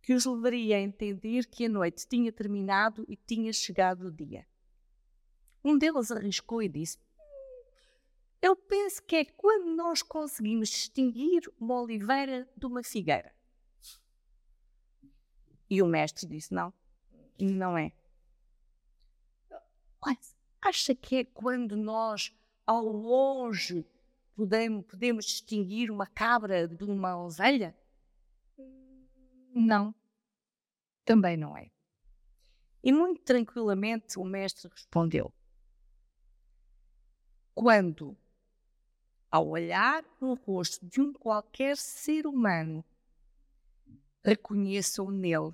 que 0.05 0.13
os 0.13 0.23
levaria 0.23 0.77
a 0.77 0.81
entender 0.81 1.47
que 1.47 1.65
a 1.65 1.69
noite 1.69 2.07
tinha 2.07 2.31
terminado 2.31 3.03
e 3.09 3.17
tinha 3.17 3.51
chegado 3.51 4.05
o 4.05 4.11
dia. 4.11 4.45
Um 5.63 5.79
deles 5.79 6.11
arriscou 6.11 6.61
e 6.61 6.69
disse: 6.69 6.99
Eu 8.39 8.55
penso 8.55 9.01
que 9.01 9.15
é 9.15 9.25
quando 9.25 9.75
nós 9.75 10.03
conseguimos 10.03 10.69
distinguir 10.69 11.51
uma 11.59 11.81
oliveira 11.81 12.47
de 12.55 12.67
uma 12.67 12.83
figueira. 12.83 13.33
E 15.67 15.81
o 15.81 15.87
mestre 15.87 16.27
disse: 16.27 16.53
Não, 16.53 16.71
não 17.39 17.75
é. 17.75 17.91
Mas 20.05 20.37
acha 20.61 20.93
que 20.93 21.15
é 21.15 21.23
quando 21.25 21.75
nós, 21.75 22.31
ao 22.63 22.85
longe, 22.85 23.83
podemos, 24.35 24.85
podemos 24.85 25.25
distinguir 25.25 25.89
uma 25.89 26.05
cabra 26.05 26.67
de 26.67 26.83
uma 26.83 27.17
ovelha? 27.17 27.75
Não, 29.57 29.95
também 31.05 31.37
não 31.37 31.57
é. 31.57 31.71
E 32.83 32.91
muito 32.91 33.23
tranquilamente 33.23 34.19
o 34.19 34.25
mestre 34.25 34.69
respondeu: 34.69 35.33
quando, 37.53 38.17
ao 39.31 39.47
olhar 39.47 40.03
no 40.19 40.33
rosto 40.33 40.85
de 40.85 40.99
um 40.99 41.13
qualquer 41.13 41.77
ser 41.77 42.27
humano, 42.27 42.83
reconheçam 44.23 45.09
nele 45.09 45.53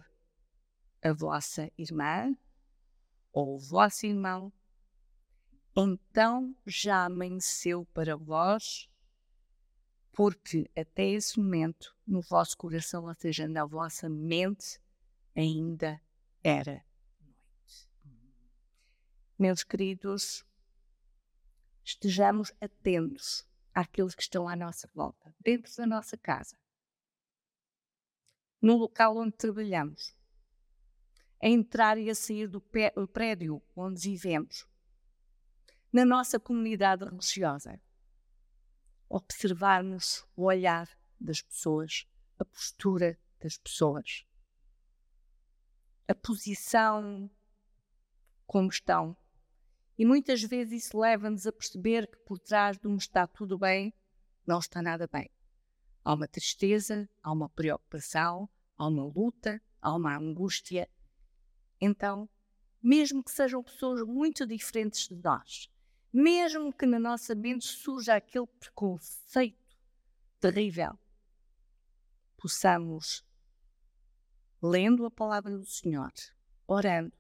a 1.04 1.14
vossa 1.14 1.72
irmã 1.78 2.36
ou 3.32 3.56
o 3.56 3.60
vosso 3.60 4.08
irmão, 4.08 4.52
então 5.76 6.56
já 6.66 7.06
amanheceu 7.06 7.86
para 7.94 8.18
vós, 8.18 8.90
porque 10.12 10.70
até 10.76 11.08
esse 11.08 11.40
momento, 11.40 11.96
no 12.06 12.22
vosso 12.22 12.58
coração, 12.58 13.06
ou 13.06 13.14
seja, 13.16 13.48
na 13.48 13.66
vossa 13.66 14.10
mente, 14.10 14.80
ainda 15.36 16.02
era 16.44 16.84
noite. 17.20 17.90
Meus 19.40 19.64
queridos, 19.64 20.46
estejamos 21.84 22.52
atentos 22.60 23.48
àqueles 23.74 24.14
que 24.14 24.22
estão 24.22 24.48
à 24.50 24.56
nossa 24.56 24.90
volta, 24.94 25.34
dentro 25.40 25.76
da 25.78 25.88
nossa 25.88 26.18
casa, 26.18 26.58
no 28.62 28.76
local 28.76 29.18
onde 29.18 29.36
trabalhamos, 29.38 30.16
a 31.42 31.48
entrar 31.48 31.98
e 31.98 32.10
a 32.10 32.16
sair 32.16 32.48
do 32.48 32.62
prédio 32.62 33.62
onde 33.76 34.02
vivemos, 34.02 34.68
na 35.92 36.06
nossa 36.06 36.40
comunidade 36.40 37.06
religiosa. 37.06 37.82
Observarmos 39.14 40.26
o 40.38 40.44
olhar 40.46 40.88
das 41.20 41.42
pessoas, 41.42 42.08
a 42.40 42.46
postura 42.46 43.20
das 43.42 43.58
pessoas, 43.58 44.26
a 46.08 46.16
posição 46.16 47.30
como 48.48 48.70
estão 48.70 49.18
e 49.98 50.06
muitas 50.06 50.42
vezes 50.42 50.86
isso 50.86 50.98
leva-nos 50.98 51.46
a 51.46 51.52
perceber 51.52 52.08
que 52.08 52.18
por 52.20 52.40
trás 52.40 52.78
de 52.78 52.88
um 52.88 52.96
está 52.96 53.28
tudo 53.28 53.58
bem, 53.58 53.94
não 54.48 54.60
está 54.60 54.82
nada 54.82 55.08
bem. 55.08 55.30
Há 56.04 56.14
uma 56.14 56.28
tristeza, 56.28 57.08
há 57.22 57.32
uma 57.32 57.50
preocupação, 57.50 58.50
há 58.78 58.88
uma 58.88 59.04
luta, 59.04 59.62
há 59.82 59.94
uma 59.94 60.18
angústia. 60.18 60.90
Então, 61.80 62.30
mesmo 62.82 63.24
que 63.24 63.30
sejam 63.30 63.62
pessoas 63.62 64.02
muito 64.08 64.48
diferentes 64.48 65.08
de 65.08 65.16
nós, 65.16 65.71
mesmo 66.14 66.74
que 66.74 66.86
na 66.86 67.00
nossa 67.00 67.34
mente 67.34 67.66
surja 67.66 68.16
aquele 68.16 68.48
preconceito 68.60 69.78
terrível, 70.40 70.98
possamos, 72.38 73.24
lendo 74.62 75.06
a 75.06 75.12
palavra 75.12 75.58
do 75.58 75.66
Senhor, 75.66 76.12
orando, 76.68 77.14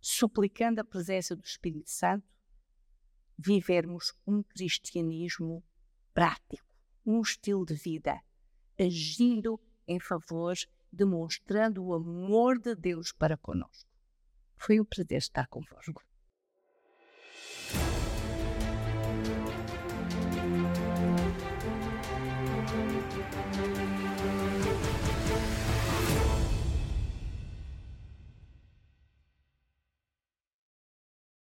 suplicando 0.00 0.80
a 0.80 0.84
presença 0.84 1.34
do 1.34 1.44
Espírito 1.44 1.90
Santo, 1.90 2.26
vivermos 3.36 4.14
um 4.26 4.42
cristianismo 4.42 5.62
prático, 6.12 6.66
um 7.04 7.20
estilo 7.20 7.66
de 7.66 7.74
vida, 7.74 8.20
agindo 8.78 9.60
em 9.86 9.98
favor, 9.98 10.54
demonstrando 10.92 11.84
o 11.84 11.94
amor 11.94 12.58
de 12.58 12.74
Deus 12.74 13.12
para 13.12 13.36
conosco. 13.36 13.90
Foi 14.56 14.80
um 14.80 14.84
prazer 14.84 15.18
estar 15.18 15.48
convosco. 15.48 16.02